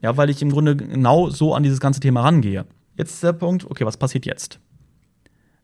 Ja, 0.00 0.16
weil 0.16 0.30
ich 0.30 0.42
im 0.42 0.50
Grunde 0.50 0.76
genau 0.76 1.30
so 1.30 1.54
an 1.54 1.62
dieses 1.62 1.80
ganze 1.80 2.00
Thema 2.00 2.22
rangehe. 2.22 2.66
Jetzt 2.96 3.14
ist 3.14 3.22
der 3.22 3.32
Punkt, 3.32 3.70
okay, 3.70 3.84
was 3.84 3.96
passiert 3.96 4.26
jetzt? 4.26 4.58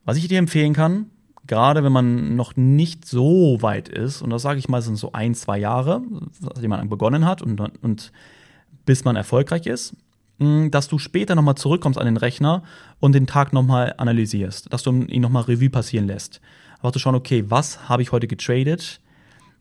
Was 0.04 0.16
ich 0.16 0.28
dir 0.28 0.38
empfehlen 0.38 0.72
kann, 0.72 1.10
gerade 1.46 1.84
wenn 1.84 1.92
man 1.92 2.36
noch 2.36 2.56
nicht 2.56 3.04
so 3.04 3.58
weit 3.60 3.88
ist, 3.88 4.22
und 4.22 4.30
das 4.30 4.42
sage 4.42 4.58
ich 4.58 4.68
mal, 4.68 4.80
sind 4.80 4.96
so 4.96 5.12
ein, 5.12 5.34
zwei 5.34 5.58
Jahre, 5.58 6.02
seitdem 6.40 6.70
man 6.70 6.88
begonnen 6.88 7.24
hat 7.24 7.42
und, 7.42 7.60
und 7.60 8.12
bis 8.86 9.04
man 9.04 9.16
erfolgreich 9.16 9.66
ist, 9.66 9.94
hm, 10.38 10.70
dass 10.70 10.88
du 10.88 10.98
später 10.98 11.34
nochmal 11.34 11.56
zurückkommst 11.56 11.98
an 11.98 12.06
den 12.06 12.16
Rechner 12.16 12.62
und 13.00 13.12
den 13.14 13.26
Tag 13.26 13.52
nochmal 13.52 13.94
analysierst, 13.98 14.72
dass 14.72 14.82
du 14.82 14.92
ihn 14.92 15.22
nochmal 15.22 15.42
Revue 15.44 15.70
passieren 15.70 16.06
lässt. 16.06 16.40
Aber 16.80 16.92
zu 16.92 16.98
schauen, 16.98 17.14
okay, 17.14 17.44
was 17.48 17.88
habe 17.88 18.02
ich 18.02 18.12
heute 18.12 18.28
getradet 18.28 19.00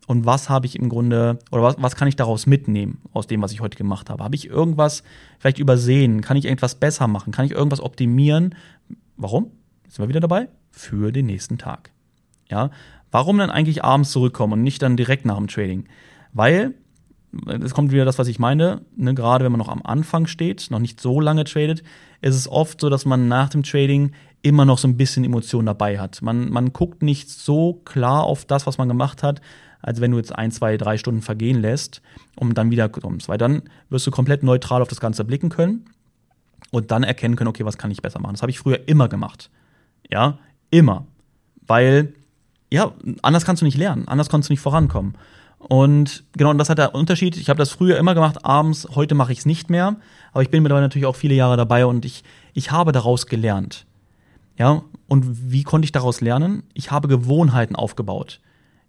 und 0.07 0.25
was 0.25 0.49
habe 0.49 0.65
ich 0.65 0.77
im 0.77 0.87
Grunde, 0.87 1.37
oder 1.51 1.63
was, 1.63 1.75
was 1.79 1.95
kann 1.97 2.07
ich 2.07 2.15
daraus 2.15 2.47
mitnehmen 2.47 3.01
aus 3.11 3.27
dem, 3.27 3.41
was 3.41 3.51
ich 3.51 3.59
heute 3.59 3.77
gemacht 3.77 4.09
habe? 4.09 4.23
Habe 4.23 4.35
ich 4.35 4.49
irgendwas 4.49 5.03
vielleicht 5.37 5.59
übersehen? 5.59 6.21
Kann 6.21 6.37
ich 6.37 6.45
irgendwas 6.45 6.75
besser 6.75 7.07
machen? 7.07 7.33
Kann 7.33 7.45
ich 7.45 7.51
irgendwas 7.51 7.81
optimieren? 7.81 8.55
Warum? 9.17 9.51
Sind 9.87 9.99
wir 9.99 10.09
wieder 10.09 10.21
dabei. 10.21 10.47
Für 10.71 11.11
den 11.11 11.25
nächsten 11.25 11.57
Tag. 11.57 11.91
Ja, 12.49 12.71
warum 13.11 13.37
dann 13.37 13.49
eigentlich 13.49 13.83
abends 13.83 14.11
zurückkommen 14.11 14.53
und 14.53 14.63
nicht 14.63 14.81
dann 14.81 14.95
direkt 14.95 15.25
nach 15.25 15.35
dem 15.35 15.47
Trading? 15.47 15.85
Weil 16.31 16.73
es 17.61 17.73
kommt 17.73 17.91
wieder 17.91 18.05
das, 18.05 18.17
was 18.17 18.29
ich 18.29 18.39
meine, 18.39 18.85
ne, 18.95 19.13
gerade 19.13 19.43
wenn 19.43 19.51
man 19.51 19.59
noch 19.59 19.67
am 19.67 19.81
Anfang 19.83 20.27
steht, 20.27 20.71
noch 20.71 20.79
nicht 20.79 21.01
so 21.01 21.19
lange 21.19 21.43
tradet, 21.43 21.83
ist 22.21 22.35
es 22.35 22.47
oft 22.47 22.79
so, 22.79 22.89
dass 22.89 23.05
man 23.05 23.27
nach 23.27 23.49
dem 23.49 23.63
Trading 23.63 24.11
immer 24.41 24.63
noch 24.63 24.77
so 24.77 24.87
ein 24.87 24.95
bisschen 24.95 25.25
Emotion 25.25 25.65
dabei 25.65 25.99
hat. 25.99 26.21
Man, 26.21 26.49
man 26.49 26.71
guckt 26.71 27.01
nicht 27.03 27.29
so 27.29 27.73
klar 27.83 28.23
auf 28.23 28.45
das, 28.45 28.65
was 28.65 28.77
man 28.77 28.87
gemacht 28.87 29.21
hat, 29.21 29.41
als 29.81 30.01
wenn 30.01 30.11
du 30.11 30.17
jetzt 30.17 30.35
ein, 30.35 30.51
zwei, 30.51 30.77
drei 30.77 30.97
Stunden 30.97 31.21
vergehen 31.21 31.61
lässt, 31.61 32.01
um 32.35 32.53
dann 32.53 32.71
wieder 32.71 32.89
kommst. 32.89 33.29
Weil 33.29 33.37
dann 33.37 33.63
wirst 33.89 34.07
du 34.07 34.11
komplett 34.11 34.43
neutral 34.43 34.81
auf 34.81 34.87
das 34.87 34.99
Ganze 34.99 35.23
blicken 35.23 35.49
können 35.49 35.85
und 36.71 36.91
dann 36.91 37.03
erkennen 37.03 37.35
können, 37.35 37.49
okay, 37.49 37.65
was 37.65 37.77
kann 37.77 37.91
ich 37.91 38.01
besser 38.01 38.19
machen. 38.19 38.33
Das 38.33 38.41
habe 38.41 38.51
ich 38.51 38.59
früher 38.59 38.87
immer 38.87 39.07
gemacht. 39.07 39.49
Ja, 40.09 40.37
immer. 40.69 41.05
Weil, 41.65 42.13
ja, 42.71 42.93
anders 43.21 43.45
kannst 43.45 43.61
du 43.61 43.65
nicht 43.65 43.77
lernen, 43.77 44.07
anders 44.07 44.29
kannst 44.29 44.49
du 44.49 44.53
nicht 44.53 44.61
vorankommen. 44.61 45.15
Und 45.59 46.23
genau, 46.33 46.51
und 46.51 46.59
das 46.59 46.69
hat 46.69 46.77
der 46.77 46.93
Unterschied. 46.93 47.35
Ich 47.35 47.49
habe 47.49 47.57
das 47.57 47.71
früher 47.71 47.97
immer 47.97 48.13
gemacht, 48.13 48.45
abends, 48.45 48.87
heute 48.95 49.15
mache 49.15 49.31
ich 49.31 49.39
es 49.39 49.45
nicht 49.45 49.69
mehr. 49.69 49.95
Aber 50.31 50.43
ich 50.43 50.49
bin 50.49 50.63
mittlerweile 50.63 50.85
natürlich 50.85 51.07
auch 51.07 51.15
viele 51.15 51.35
Jahre 51.35 51.57
dabei 51.57 51.85
und 51.85 52.05
ich, 52.05 52.23
ich 52.53 52.71
habe 52.71 52.91
daraus 52.91 53.25
gelernt. 53.25 53.85
Ja, 54.57 54.83
und 55.07 55.51
wie 55.51 55.63
konnte 55.63 55.85
ich 55.85 55.91
daraus 55.91 56.21
lernen? 56.21 56.63
Ich 56.73 56.91
habe 56.91 57.07
Gewohnheiten 57.07 57.75
aufgebaut. 57.75 58.39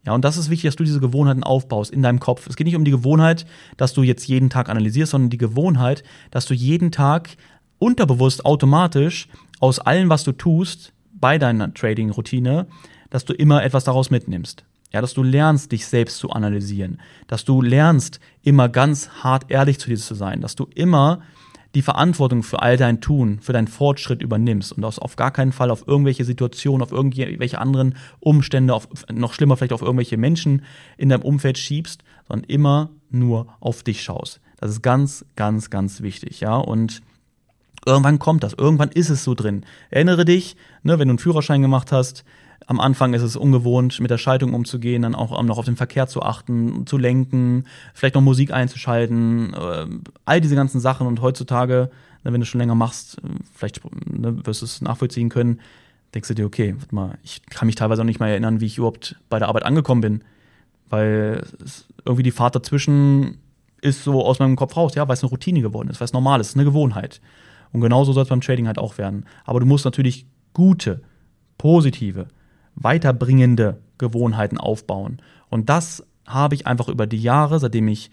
Ja, 0.08 0.14
und 0.14 0.24
das 0.24 0.38
ist 0.38 0.48
wichtig, 0.48 0.70
dass 0.70 0.76
du 0.76 0.84
diese 0.84 1.00
Gewohnheiten 1.00 1.42
aufbaust 1.42 1.92
in 1.92 2.02
deinem 2.02 2.18
Kopf. 2.18 2.46
Es 2.46 2.56
geht 2.56 2.66
nicht 2.66 2.76
um 2.76 2.84
die 2.86 2.90
Gewohnheit, 2.90 3.44
dass 3.76 3.92
du 3.92 4.02
jetzt 4.02 4.26
jeden 4.26 4.48
Tag 4.48 4.70
analysierst, 4.70 5.10
sondern 5.10 5.28
die 5.28 5.36
Gewohnheit, 5.36 6.02
dass 6.30 6.46
du 6.46 6.54
jeden 6.54 6.90
Tag 6.90 7.36
unterbewusst 7.78 8.46
automatisch 8.46 9.28
aus 9.60 9.78
allem, 9.80 10.08
was 10.08 10.24
du 10.24 10.32
tust, 10.32 10.94
bei 11.12 11.36
deiner 11.36 11.74
Trading-Routine, 11.74 12.68
dass 13.10 13.26
du 13.26 13.34
immer 13.34 13.62
etwas 13.62 13.84
daraus 13.84 14.08
mitnimmst. 14.08 14.64
Ja, 14.94 15.02
dass 15.02 15.12
du 15.12 15.22
lernst, 15.22 15.72
dich 15.72 15.84
selbst 15.84 16.16
zu 16.16 16.30
analysieren, 16.30 17.02
dass 17.26 17.44
du 17.44 17.60
lernst, 17.60 18.18
immer 18.42 18.70
ganz 18.70 19.10
hart 19.22 19.50
ehrlich 19.50 19.78
zu 19.78 19.90
dir 19.90 19.98
zu 19.98 20.14
sein, 20.14 20.40
dass 20.40 20.56
du 20.56 20.66
immer 20.74 21.20
die 21.78 21.82
Verantwortung 21.82 22.42
für 22.42 22.60
all 22.60 22.76
dein 22.76 23.00
Tun, 23.00 23.38
für 23.40 23.52
deinen 23.52 23.68
Fortschritt 23.68 24.20
übernimmst 24.20 24.72
und 24.72 24.82
das 24.82 24.98
auf 24.98 25.14
gar 25.14 25.30
keinen 25.30 25.52
Fall 25.52 25.70
auf 25.70 25.86
irgendwelche 25.86 26.24
Situationen, 26.24 26.82
auf 26.82 26.90
irgendwelche 26.90 27.60
anderen 27.60 27.94
Umstände, 28.18 28.74
auf, 28.74 28.88
noch 29.12 29.32
schlimmer 29.32 29.56
vielleicht 29.56 29.72
auf 29.72 29.82
irgendwelche 29.82 30.16
Menschen 30.16 30.64
in 30.96 31.08
deinem 31.08 31.22
Umfeld 31.22 31.56
schiebst, 31.56 32.02
sondern 32.26 32.50
immer 32.50 32.90
nur 33.10 33.46
auf 33.60 33.84
dich 33.84 34.02
schaust. 34.02 34.40
Das 34.56 34.72
ist 34.72 34.82
ganz, 34.82 35.24
ganz, 35.36 35.70
ganz 35.70 36.00
wichtig, 36.00 36.40
ja. 36.40 36.56
Und 36.56 37.00
irgendwann 37.86 38.18
kommt 38.18 38.42
das, 38.42 38.54
irgendwann 38.54 38.90
ist 38.90 39.08
es 39.08 39.22
so 39.22 39.34
drin. 39.34 39.64
Erinnere 39.90 40.24
dich, 40.24 40.56
ne, 40.82 40.98
wenn 40.98 41.06
du 41.06 41.12
einen 41.12 41.18
Führerschein 41.20 41.62
gemacht 41.62 41.92
hast, 41.92 42.24
am 42.66 42.80
Anfang 42.80 43.14
ist 43.14 43.22
es 43.22 43.36
ungewohnt, 43.36 43.98
mit 44.00 44.10
der 44.10 44.18
Schaltung 44.18 44.52
umzugehen, 44.52 45.02
dann 45.02 45.14
auch 45.14 45.42
noch 45.42 45.58
auf 45.58 45.64
den 45.64 45.76
Verkehr 45.76 46.06
zu 46.06 46.22
achten, 46.22 46.86
zu 46.86 46.98
lenken, 46.98 47.64
vielleicht 47.94 48.14
noch 48.14 48.20
Musik 48.20 48.52
einzuschalten, 48.52 49.54
äh, 49.54 49.86
all 50.24 50.40
diese 50.40 50.54
ganzen 50.54 50.80
Sachen. 50.80 51.06
Und 51.06 51.22
heutzutage, 51.22 51.90
ne, 52.24 52.32
wenn 52.32 52.40
du 52.40 52.46
schon 52.46 52.60
länger 52.60 52.74
machst, 52.74 53.16
vielleicht 53.54 53.80
ne, 54.06 54.44
wirst 54.46 54.60
du 54.60 54.66
es 54.66 54.82
nachvollziehen 54.82 55.30
können, 55.30 55.60
denkst 56.14 56.28
du 56.28 56.34
dir, 56.34 56.46
okay, 56.46 56.74
warte 56.78 56.94
mal, 56.94 57.18
ich 57.22 57.44
kann 57.46 57.66
mich 57.66 57.76
teilweise 57.76 58.02
auch 58.02 58.06
nicht 58.06 58.20
mal 58.20 58.28
erinnern, 58.28 58.60
wie 58.60 58.66
ich 58.66 58.78
überhaupt 58.78 59.16
bei 59.28 59.38
der 59.38 59.48
Arbeit 59.48 59.64
angekommen 59.64 60.00
bin. 60.00 60.24
Weil 60.90 61.44
irgendwie 62.04 62.22
die 62.22 62.30
Fahrt 62.30 62.54
dazwischen 62.54 63.38
ist 63.80 64.04
so 64.04 64.24
aus 64.24 64.38
meinem 64.38 64.56
Kopf 64.56 64.76
raus, 64.76 64.94
ja, 64.94 65.06
weil 65.06 65.14
es 65.14 65.22
eine 65.22 65.30
Routine 65.30 65.60
geworden 65.60 65.88
ist, 65.88 66.00
weil 66.00 66.06
es 66.06 66.12
normal 66.12 66.40
ist, 66.40 66.54
eine 66.54 66.64
Gewohnheit. 66.64 67.20
Und 67.72 67.80
genauso 67.80 68.12
soll 68.12 68.22
es 68.22 68.28
beim 68.28 68.40
Trading 68.40 68.66
halt 68.66 68.78
auch 68.78 68.98
werden. 68.98 69.26
Aber 69.44 69.60
du 69.60 69.66
musst 69.66 69.84
natürlich 69.84 70.26
gute, 70.54 71.02
positive, 71.58 72.28
weiterbringende 72.80 73.78
Gewohnheiten 73.98 74.58
aufbauen. 74.58 75.20
Und 75.50 75.68
das 75.68 76.04
habe 76.26 76.54
ich 76.54 76.66
einfach 76.66 76.88
über 76.88 77.06
die 77.06 77.20
Jahre, 77.20 77.58
seitdem 77.58 77.88
ich 77.88 78.10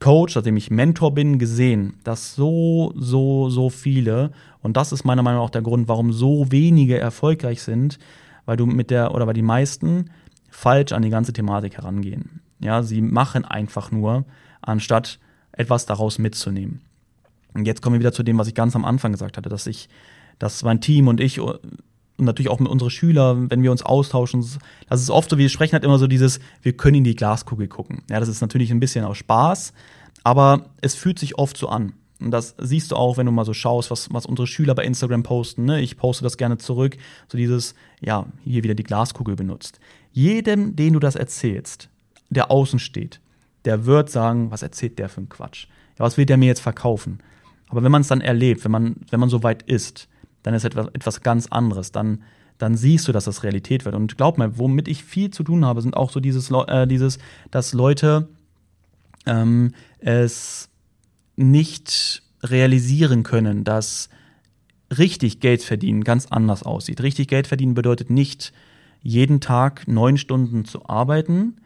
Coach, 0.00 0.34
seitdem 0.34 0.56
ich 0.56 0.70
Mentor 0.70 1.14
bin, 1.14 1.38
gesehen, 1.38 1.94
dass 2.02 2.34
so, 2.34 2.92
so, 2.96 3.50
so 3.50 3.70
viele, 3.70 4.32
und 4.60 4.76
das 4.76 4.92
ist 4.92 5.04
meiner 5.04 5.22
Meinung 5.22 5.38
nach 5.38 5.46
auch 5.46 5.50
der 5.50 5.62
Grund, 5.62 5.86
warum 5.86 6.12
so 6.12 6.50
wenige 6.50 6.98
erfolgreich 6.98 7.62
sind, 7.62 7.98
weil 8.44 8.56
du 8.56 8.66
mit 8.66 8.90
der, 8.90 9.14
oder 9.14 9.26
weil 9.26 9.34
die 9.34 9.42
meisten 9.42 10.10
falsch 10.50 10.92
an 10.92 11.02
die 11.02 11.10
ganze 11.10 11.32
Thematik 11.32 11.76
herangehen. 11.76 12.40
Ja, 12.58 12.82
sie 12.82 13.00
machen 13.00 13.44
einfach 13.44 13.92
nur, 13.92 14.24
anstatt 14.60 15.18
etwas 15.52 15.86
daraus 15.86 16.18
mitzunehmen. 16.18 16.80
Und 17.54 17.66
jetzt 17.66 17.82
kommen 17.82 17.94
wir 17.94 18.00
wieder 18.00 18.12
zu 18.12 18.22
dem, 18.22 18.38
was 18.38 18.48
ich 18.48 18.54
ganz 18.54 18.74
am 18.74 18.84
Anfang 18.84 19.12
gesagt 19.12 19.36
hatte, 19.36 19.48
dass 19.48 19.66
ich, 19.66 19.88
dass 20.38 20.62
mein 20.64 20.80
Team 20.80 21.08
und 21.08 21.20
ich 21.20 21.40
und 22.18 22.24
natürlich 22.24 22.50
auch 22.50 22.60
mit 22.60 22.68
unseren 22.68 22.90
Schülern, 22.90 23.50
wenn 23.50 23.62
wir 23.62 23.70
uns 23.70 23.82
austauschen, 23.82 24.44
das 24.88 25.00
ist 25.00 25.10
oft 25.10 25.30
so, 25.30 25.38
wir 25.38 25.48
sprechen 25.48 25.72
halt 25.72 25.84
immer 25.84 25.98
so 25.98 26.06
dieses, 26.06 26.40
wir 26.62 26.74
können 26.74 26.98
in 26.98 27.04
die 27.04 27.16
Glaskugel 27.16 27.68
gucken. 27.68 28.02
Ja, 28.10 28.20
das 28.20 28.28
ist 28.28 28.40
natürlich 28.40 28.70
ein 28.70 28.80
bisschen 28.80 29.04
auch 29.04 29.14
Spaß, 29.14 29.72
aber 30.22 30.66
es 30.80 30.94
fühlt 30.94 31.18
sich 31.18 31.38
oft 31.38 31.56
so 31.56 31.68
an. 31.68 31.94
Und 32.20 32.30
das 32.30 32.54
siehst 32.58 32.92
du 32.92 32.96
auch, 32.96 33.16
wenn 33.16 33.26
du 33.26 33.32
mal 33.32 33.44
so 33.44 33.52
schaust, 33.52 33.90
was, 33.90 34.12
was 34.12 34.26
unsere 34.26 34.46
Schüler 34.46 34.74
bei 34.74 34.84
Instagram 34.84 35.24
posten. 35.24 35.64
Ne? 35.64 35.80
Ich 35.80 35.96
poste 35.96 36.22
das 36.22 36.36
gerne 36.36 36.56
zurück. 36.56 36.96
So 37.28 37.36
dieses, 37.36 37.74
ja, 38.00 38.26
hier 38.44 38.62
wieder 38.62 38.74
die 38.74 38.84
Glaskugel 38.84 39.34
benutzt. 39.34 39.80
Jedem, 40.12 40.76
den 40.76 40.92
du 40.92 41.00
das 41.00 41.16
erzählst, 41.16 41.88
der 42.30 42.50
außen 42.50 42.78
steht, 42.78 43.20
der 43.64 43.86
wird 43.86 44.10
sagen, 44.10 44.50
was 44.50 44.62
erzählt 44.62 44.98
der 44.98 45.08
für 45.08 45.18
einen 45.18 45.28
Quatsch? 45.28 45.66
Ja, 45.98 46.04
was 46.04 46.16
will 46.16 46.26
der 46.26 46.36
mir 46.36 46.46
jetzt 46.46 46.60
verkaufen? 46.60 47.18
Aber 47.68 47.82
wenn 47.82 47.92
man 47.92 48.02
es 48.02 48.08
dann 48.08 48.20
erlebt, 48.20 48.64
wenn 48.64 48.70
man, 48.70 48.96
wenn 49.10 49.20
man 49.20 49.28
so 49.28 49.42
weit 49.42 49.62
ist, 49.62 50.08
dann 50.42 50.54
ist 50.54 50.64
etwas, 50.64 50.88
etwas 50.92 51.20
ganz 51.20 51.46
anderes. 51.48 51.92
Dann, 51.92 52.22
dann 52.58 52.76
siehst 52.76 53.08
du, 53.08 53.12
dass 53.12 53.24
das 53.24 53.42
Realität 53.42 53.84
wird. 53.84 53.94
Und 53.94 54.16
glaub 54.16 54.38
mir, 54.38 54.58
womit 54.58 54.88
ich 54.88 55.04
viel 55.04 55.30
zu 55.30 55.42
tun 55.42 55.64
habe, 55.64 55.82
sind 55.82 55.96
auch 55.96 56.10
so 56.10 56.20
dieses, 56.20 56.50
äh, 56.50 56.86
dieses 56.86 57.18
dass 57.50 57.72
Leute 57.72 58.28
ähm, 59.26 59.72
es 59.98 60.68
nicht 61.36 62.22
realisieren 62.42 63.22
können, 63.22 63.64
dass 63.64 64.08
richtig 64.98 65.40
Geld 65.40 65.62
verdienen 65.62 66.04
ganz 66.04 66.26
anders 66.26 66.62
aussieht. 66.62 67.02
Richtig 67.02 67.28
Geld 67.28 67.46
verdienen 67.46 67.74
bedeutet 67.74 68.10
nicht, 68.10 68.52
jeden 69.00 69.40
Tag 69.40 69.88
neun 69.88 70.16
Stunden 70.16 70.64
zu 70.64 70.88
arbeiten, 70.88 71.56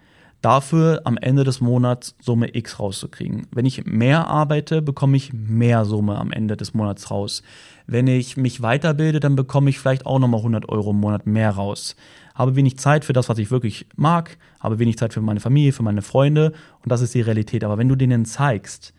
dafür 0.42 1.03
am 1.05 1.16
Ende 1.16 1.44
des 1.44 1.61
Monats 1.61 2.14
Summe 2.20 2.55
X 2.55 2.79
rauszukriegen. 2.79 3.46
Wenn 3.51 3.66
ich 3.66 3.85
mehr 3.85 4.29
arbeite, 4.29 4.83
bekomme 4.83 5.16
ich 5.16 5.33
mehr 5.33 5.85
Summe 5.85 6.18
am 6.18 6.31
Ende 6.33 6.57
des 6.57 6.75
Monats 6.75 7.11
raus. 7.11 7.42
Wenn 7.87 8.07
ich 8.07 8.37
mich 8.37 8.62
weiterbilde, 8.62 9.20
dann 9.20 9.37
bekomme 9.37 9.70
ich 9.70 9.79
vielleicht 9.79 10.07
auch 10.07 10.18
nochmal 10.18 10.40
100 10.40 10.68
Euro 10.68 10.90
im 10.90 11.01
Monat 11.01 11.27
mehr 11.27 11.51
raus. 11.51 11.96
Habe 12.35 12.57
wenig 12.57 12.79
Zeit 12.79 13.05
für 13.05 13.12
das, 13.12 13.29
was 13.29 13.38
ich 13.38 13.51
wirklich 13.51 13.87
mag, 13.96 14.37
habe 14.61 14.79
wenig 14.79 14.99
Zeit 14.99 15.14
für 15.14 15.20
meine 15.20 15.40
Familie, 15.40 15.72
für 15.72 15.83
meine 15.83 16.03
Freunde 16.03 16.53
und 16.83 16.92
das 16.92 17.01
ist 17.01 17.14
die 17.14 17.22
Realität. 17.22 17.64
Aber 17.64 17.79
wenn 17.79 17.88
du 17.88 17.96
denen 17.96 18.25
zeigst, 18.25 18.92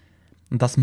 und 0.50 0.62
das 0.62 0.78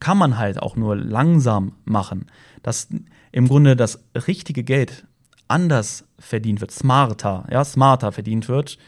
kann 0.00 0.18
man 0.18 0.38
halt 0.38 0.62
auch 0.62 0.76
nur 0.76 0.96
langsam 0.96 1.72
machen, 1.84 2.26
dass 2.62 2.88
im 3.32 3.48
Grunde 3.48 3.76
das 3.76 4.04
richtige 4.14 4.62
Geld 4.62 5.06
anders 5.48 6.04
verdient 6.18 6.60
wird, 6.60 6.70
smarter, 6.70 7.46
ja, 7.50 7.64
smarter 7.64 8.12
verdient 8.12 8.48
wird, 8.48 8.78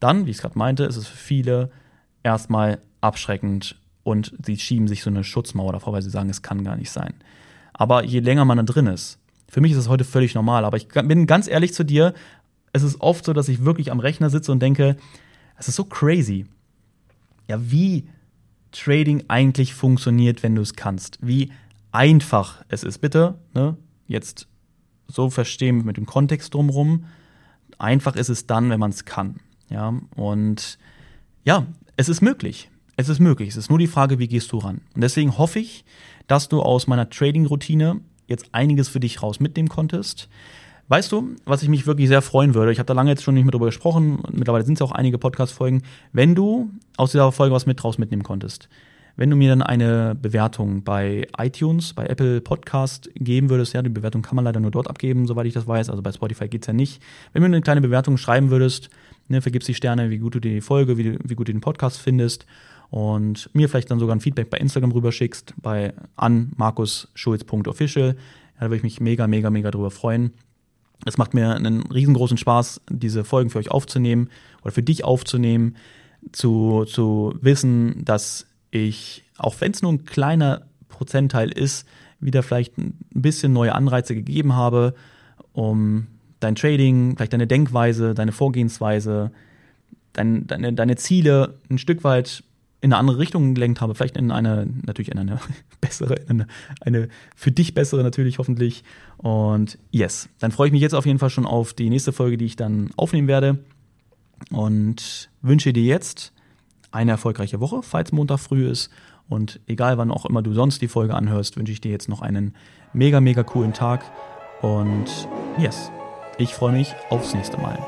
dann, 0.00 0.26
wie 0.26 0.30
ich 0.30 0.36
es 0.36 0.42
gerade 0.42 0.58
meinte, 0.58 0.84
ist 0.84 0.96
es 0.96 1.06
für 1.06 1.16
viele 1.16 1.70
erstmal 2.22 2.80
abschreckend 3.00 3.76
und 4.02 4.34
sie 4.44 4.58
schieben 4.58 4.88
sich 4.88 5.02
so 5.02 5.10
eine 5.10 5.24
Schutzmauer 5.24 5.72
davor, 5.72 5.92
weil 5.92 6.02
sie 6.02 6.10
sagen, 6.10 6.30
es 6.30 6.42
kann 6.42 6.64
gar 6.64 6.76
nicht 6.76 6.90
sein. 6.90 7.14
Aber 7.72 8.04
je 8.04 8.20
länger 8.20 8.44
man 8.44 8.58
da 8.58 8.62
drin 8.64 8.86
ist, 8.86 9.18
für 9.48 9.60
mich 9.60 9.72
ist 9.72 9.78
es 9.78 9.88
heute 9.88 10.04
völlig 10.04 10.34
normal, 10.34 10.64
aber 10.64 10.76
ich 10.76 10.88
bin 10.88 11.26
ganz 11.26 11.48
ehrlich 11.48 11.72
zu 11.72 11.84
dir, 11.84 12.14
es 12.72 12.82
ist 12.82 13.00
oft 13.00 13.24
so, 13.24 13.32
dass 13.32 13.48
ich 13.48 13.64
wirklich 13.64 13.90
am 13.90 14.00
Rechner 14.00 14.30
sitze 14.30 14.52
und 14.52 14.60
denke, 14.60 14.96
es 15.56 15.68
ist 15.68 15.76
so 15.76 15.84
crazy. 15.84 16.46
Ja, 17.48 17.58
wie 17.70 18.08
Trading 18.72 19.24
eigentlich 19.28 19.74
funktioniert, 19.74 20.42
wenn 20.42 20.54
du 20.54 20.62
es 20.62 20.74
kannst. 20.74 21.18
Wie 21.22 21.50
einfach 21.92 22.62
es 22.68 22.84
ist. 22.84 22.98
Bitte, 22.98 23.38
ne, 23.54 23.76
jetzt 24.06 24.46
so 25.06 25.30
verstehen 25.30 25.84
mit 25.84 25.96
dem 25.96 26.06
Kontext 26.06 26.52
drumherum. 26.52 27.06
Einfach 27.78 28.16
ist 28.16 28.28
es 28.28 28.46
dann, 28.46 28.68
wenn 28.70 28.80
man 28.80 28.90
es 28.90 29.04
kann. 29.04 29.40
Ja, 29.70 29.94
und 30.16 30.78
ja, 31.44 31.66
es 31.96 32.08
ist 32.08 32.20
möglich. 32.20 32.70
Es 32.96 33.08
ist 33.08 33.20
möglich. 33.20 33.50
Es 33.50 33.56
ist 33.56 33.70
nur 33.70 33.78
die 33.78 33.86
Frage, 33.86 34.18
wie 34.18 34.28
gehst 34.28 34.50
du 34.52 34.58
ran? 34.58 34.80
Und 34.94 35.02
deswegen 35.02 35.38
hoffe 35.38 35.60
ich, 35.60 35.84
dass 36.26 36.48
du 36.48 36.62
aus 36.62 36.86
meiner 36.86 37.08
Trading-Routine 37.10 38.00
jetzt 38.26 38.48
einiges 38.52 38.88
für 38.88 39.00
dich 39.00 39.22
raus 39.22 39.40
mitnehmen 39.40 39.68
konntest. 39.68 40.28
Weißt 40.88 41.12
du, 41.12 41.36
was 41.44 41.62
ich 41.62 41.68
mich 41.68 41.86
wirklich 41.86 42.08
sehr 42.08 42.22
freuen 42.22 42.54
würde? 42.54 42.72
Ich 42.72 42.78
habe 42.78 42.86
da 42.86 42.94
lange 42.94 43.10
jetzt 43.10 43.22
schon 43.22 43.34
nicht 43.34 43.44
mehr 43.44 43.52
drüber 43.52 43.66
gesprochen. 43.66 44.22
Mittlerweile 44.32 44.64
sind 44.64 44.74
es 44.74 44.82
auch 44.82 44.92
einige 44.92 45.18
Podcast-Folgen. 45.18 45.82
Wenn 46.12 46.34
du 46.34 46.70
aus 46.96 47.12
dieser 47.12 47.30
Folge 47.30 47.54
was 47.54 47.66
mit 47.66 47.82
raus 47.84 47.98
mitnehmen 47.98 48.22
konntest. 48.22 48.68
wenn 49.18 49.30
du 49.30 49.36
mir 49.36 49.48
dann 49.48 49.62
eine 49.62 50.14
Bewertung 50.14 50.84
bei 50.84 51.26
iTunes, 51.36 51.92
bei 51.92 52.06
Apple 52.06 52.40
Podcast 52.40 53.10
geben 53.16 53.50
würdest, 53.50 53.74
ja, 53.74 53.82
die 53.82 53.88
Bewertung 53.88 54.22
kann 54.22 54.36
man 54.36 54.44
leider 54.44 54.60
nur 54.60 54.70
dort 54.70 54.88
abgeben, 54.88 55.26
soweit 55.26 55.44
ich 55.46 55.54
das 55.54 55.66
weiß, 55.66 55.90
also 55.90 56.02
bei 56.02 56.12
Spotify 56.12 56.46
geht's 56.46 56.68
ja 56.68 56.72
nicht. 56.72 57.02
Wenn 57.32 57.42
du 57.42 57.48
mir 57.48 57.56
eine 57.56 57.62
kleine 57.62 57.80
Bewertung 57.80 58.16
schreiben 58.16 58.50
würdest, 58.50 58.90
ne, 59.28 59.42
vergibst 59.42 59.68
die 59.68 59.74
Sterne, 59.74 60.10
wie 60.10 60.18
gut 60.18 60.34
du 60.34 60.40
die 60.40 60.60
Folge, 60.60 60.98
wie, 60.98 61.18
wie 61.22 61.34
gut 61.34 61.48
du 61.48 61.52
den 61.52 61.60
Podcast 61.60 61.98
findest 61.98 62.46
und 62.90 63.50
mir 63.54 63.68
vielleicht 63.68 63.90
dann 63.90 63.98
sogar 63.98 64.16
ein 64.16 64.20
Feedback 64.20 64.50
bei 64.50 64.58
Instagram 64.58 64.92
rüberschickst, 64.92 65.54
bei 65.60 65.92
an 66.16 66.52
markusschulz.official, 66.56 68.08
ja, 68.08 68.14
da 68.60 68.66
würde 68.66 68.76
ich 68.76 68.82
mich 68.82 69.00
mega, 69.00 69.26
mega, 69.26 69.50
mega 69.50 69.70
drüber 69.70 69.90
freuen. 69.90 70.32
Es 71.04 71.16
macht 71.16 71.32
mir 71.32 71.54
einen 71.54 71.82
riesengroßen 71.82 72.38
Spaß, 72.38 72.80
diese 72.90 73.24
Folgen 73.24 73.50
für 73.50 73.58
euch 73.58 73.70
aufzunehmen 73.70 74.30
oder 74.62 74.72
für 74.72 74.82
dich 74.82 75.04
aufzunehmen, 75.04 75.76
zu, 76.32 76.84
zu 76.84 77.34
wissen, 77.40 78.04
dass 78.04 78.46
ich, 78.70 79.24
auch 79.36 79.54
wenn 79.60 79.72
es 79.72 79.82
nur 79.82 79.92
ein 79.92 80.04
kleiner 80.04 80.66
Prozentteil 80.88 81.50
ist, 81.50 81.86
wieder 82.20 82.42
vielleicht 82.42 82.76
ein 82.78 82.98
bisschen 83.10 83.52
neue 83.52 83.74
Anreize 83.74 84.14
gegeben 84.14 84.56
habe, 84.56 84.94
um 85.52 86.08
dein 86.40 86.54
Trading, 86.54 87.16
vielleicht 87.16 87.32
deine 87.32 87.46
Denkweise, 87.46 88.14
deine 88.14 88.32
Vorgehensweise, 88.32 89.30
dein, 90.12 90.46
deine, 90.46 90.72
deine 90.72 90.96
Ziele 90.96 91.54
ein 91.70 91.78
Stück 91.78 92.04
weit 92.04 92.42
in 92.80 92.92
eine 92.92 93.00
andere 93.00 93.18
Richtung 93.18 93.54
gelenkt 93.54 93.80
habe, 93.80 93.94
vielleicht 93.94 94.16
in 94.16 94.30
eine, 94.30 94.68
natürlich 94.86 95.10
in 95.10 95.18
eine 95.18 95.40
bessere, 95.80 96.14
in 96.14 96.42
eine, 96.42 96.46
eine 96.80 97.08
für 97.34 97.50
dich 97.50 97.74
bessere 97.74 98.02
natürlich 98.02 98.38
hoffentlich. 98.38 98.84
Und 99.16 99.78
yes, 99.90 100.28
dann 100.38 100.52
freue 100.52 100.68
ich 100.68 100.72
mich 100.72 100.82
jetzt 100.82 100.94
auf 100.94 101.06
jeden 101.06 101.18
Fall 101.18 101.30
schon 101.30 101.46
auf 101.46 101.72
die 101.72 101.90
nächste 101.90 102.12
Folge, 102.12 102.36
die 102.36 102.44
ich 102.44 102.56
dann 102.56 102.90
aufnehmen 102.96 103.28
werde. 103.28 103.58
Und 104.50 105.30
wünsche 105.42 105.72
dir 105.72 105.82
jetzt 105.82 106.32
eine 106.92 107.10
erfolgreiche 107.10 107.58
Woche, 107.58 107.82
falls 107.82 108.12
Montag 108.12 108.38
früh 108.38 108.68
ist. 108.68 108.90
Und 109.28 109.60
egal 109.66 109.98
wann 109.98 110.12
auch 110.12 110.24
immer 110.24 110.42
du 110.42 110.54
sonst 110.54 110.80
die 110.80 110.88
Folge 110.88 111.14
anhörst, 111.14 111.56
wünsche 111.56 111.72
ich 111.72 111.80
dir 111.80 111.90
jetzt 111.90 112.08
noch 112.08 112.22
einen 112.22 112.54
mega, 112.92 113.20
mega 113.20 113.42
coolen 113.42 113.72
Tag. 113.72 114.04
Und 114.62 115.06
yes, 115.58 115.90
ich 116.38 116.54
freue 116.54 116.72
mich 116.72 116.94
aufs 117.10 117.34
nächste 117.34 117.58
Mal. 117.58 117.78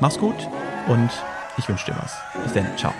Mach's 0.00 0.18
gut 0.18 0.48
und 0.86 1.10
ich 1.56 1.68
wünsche 1.68 1.86
dir 1.86 1.96
was. 1.98 2.16
Bis 2.44 2.52
dann. 2.52 2.76
Ciao. 2.76 2.92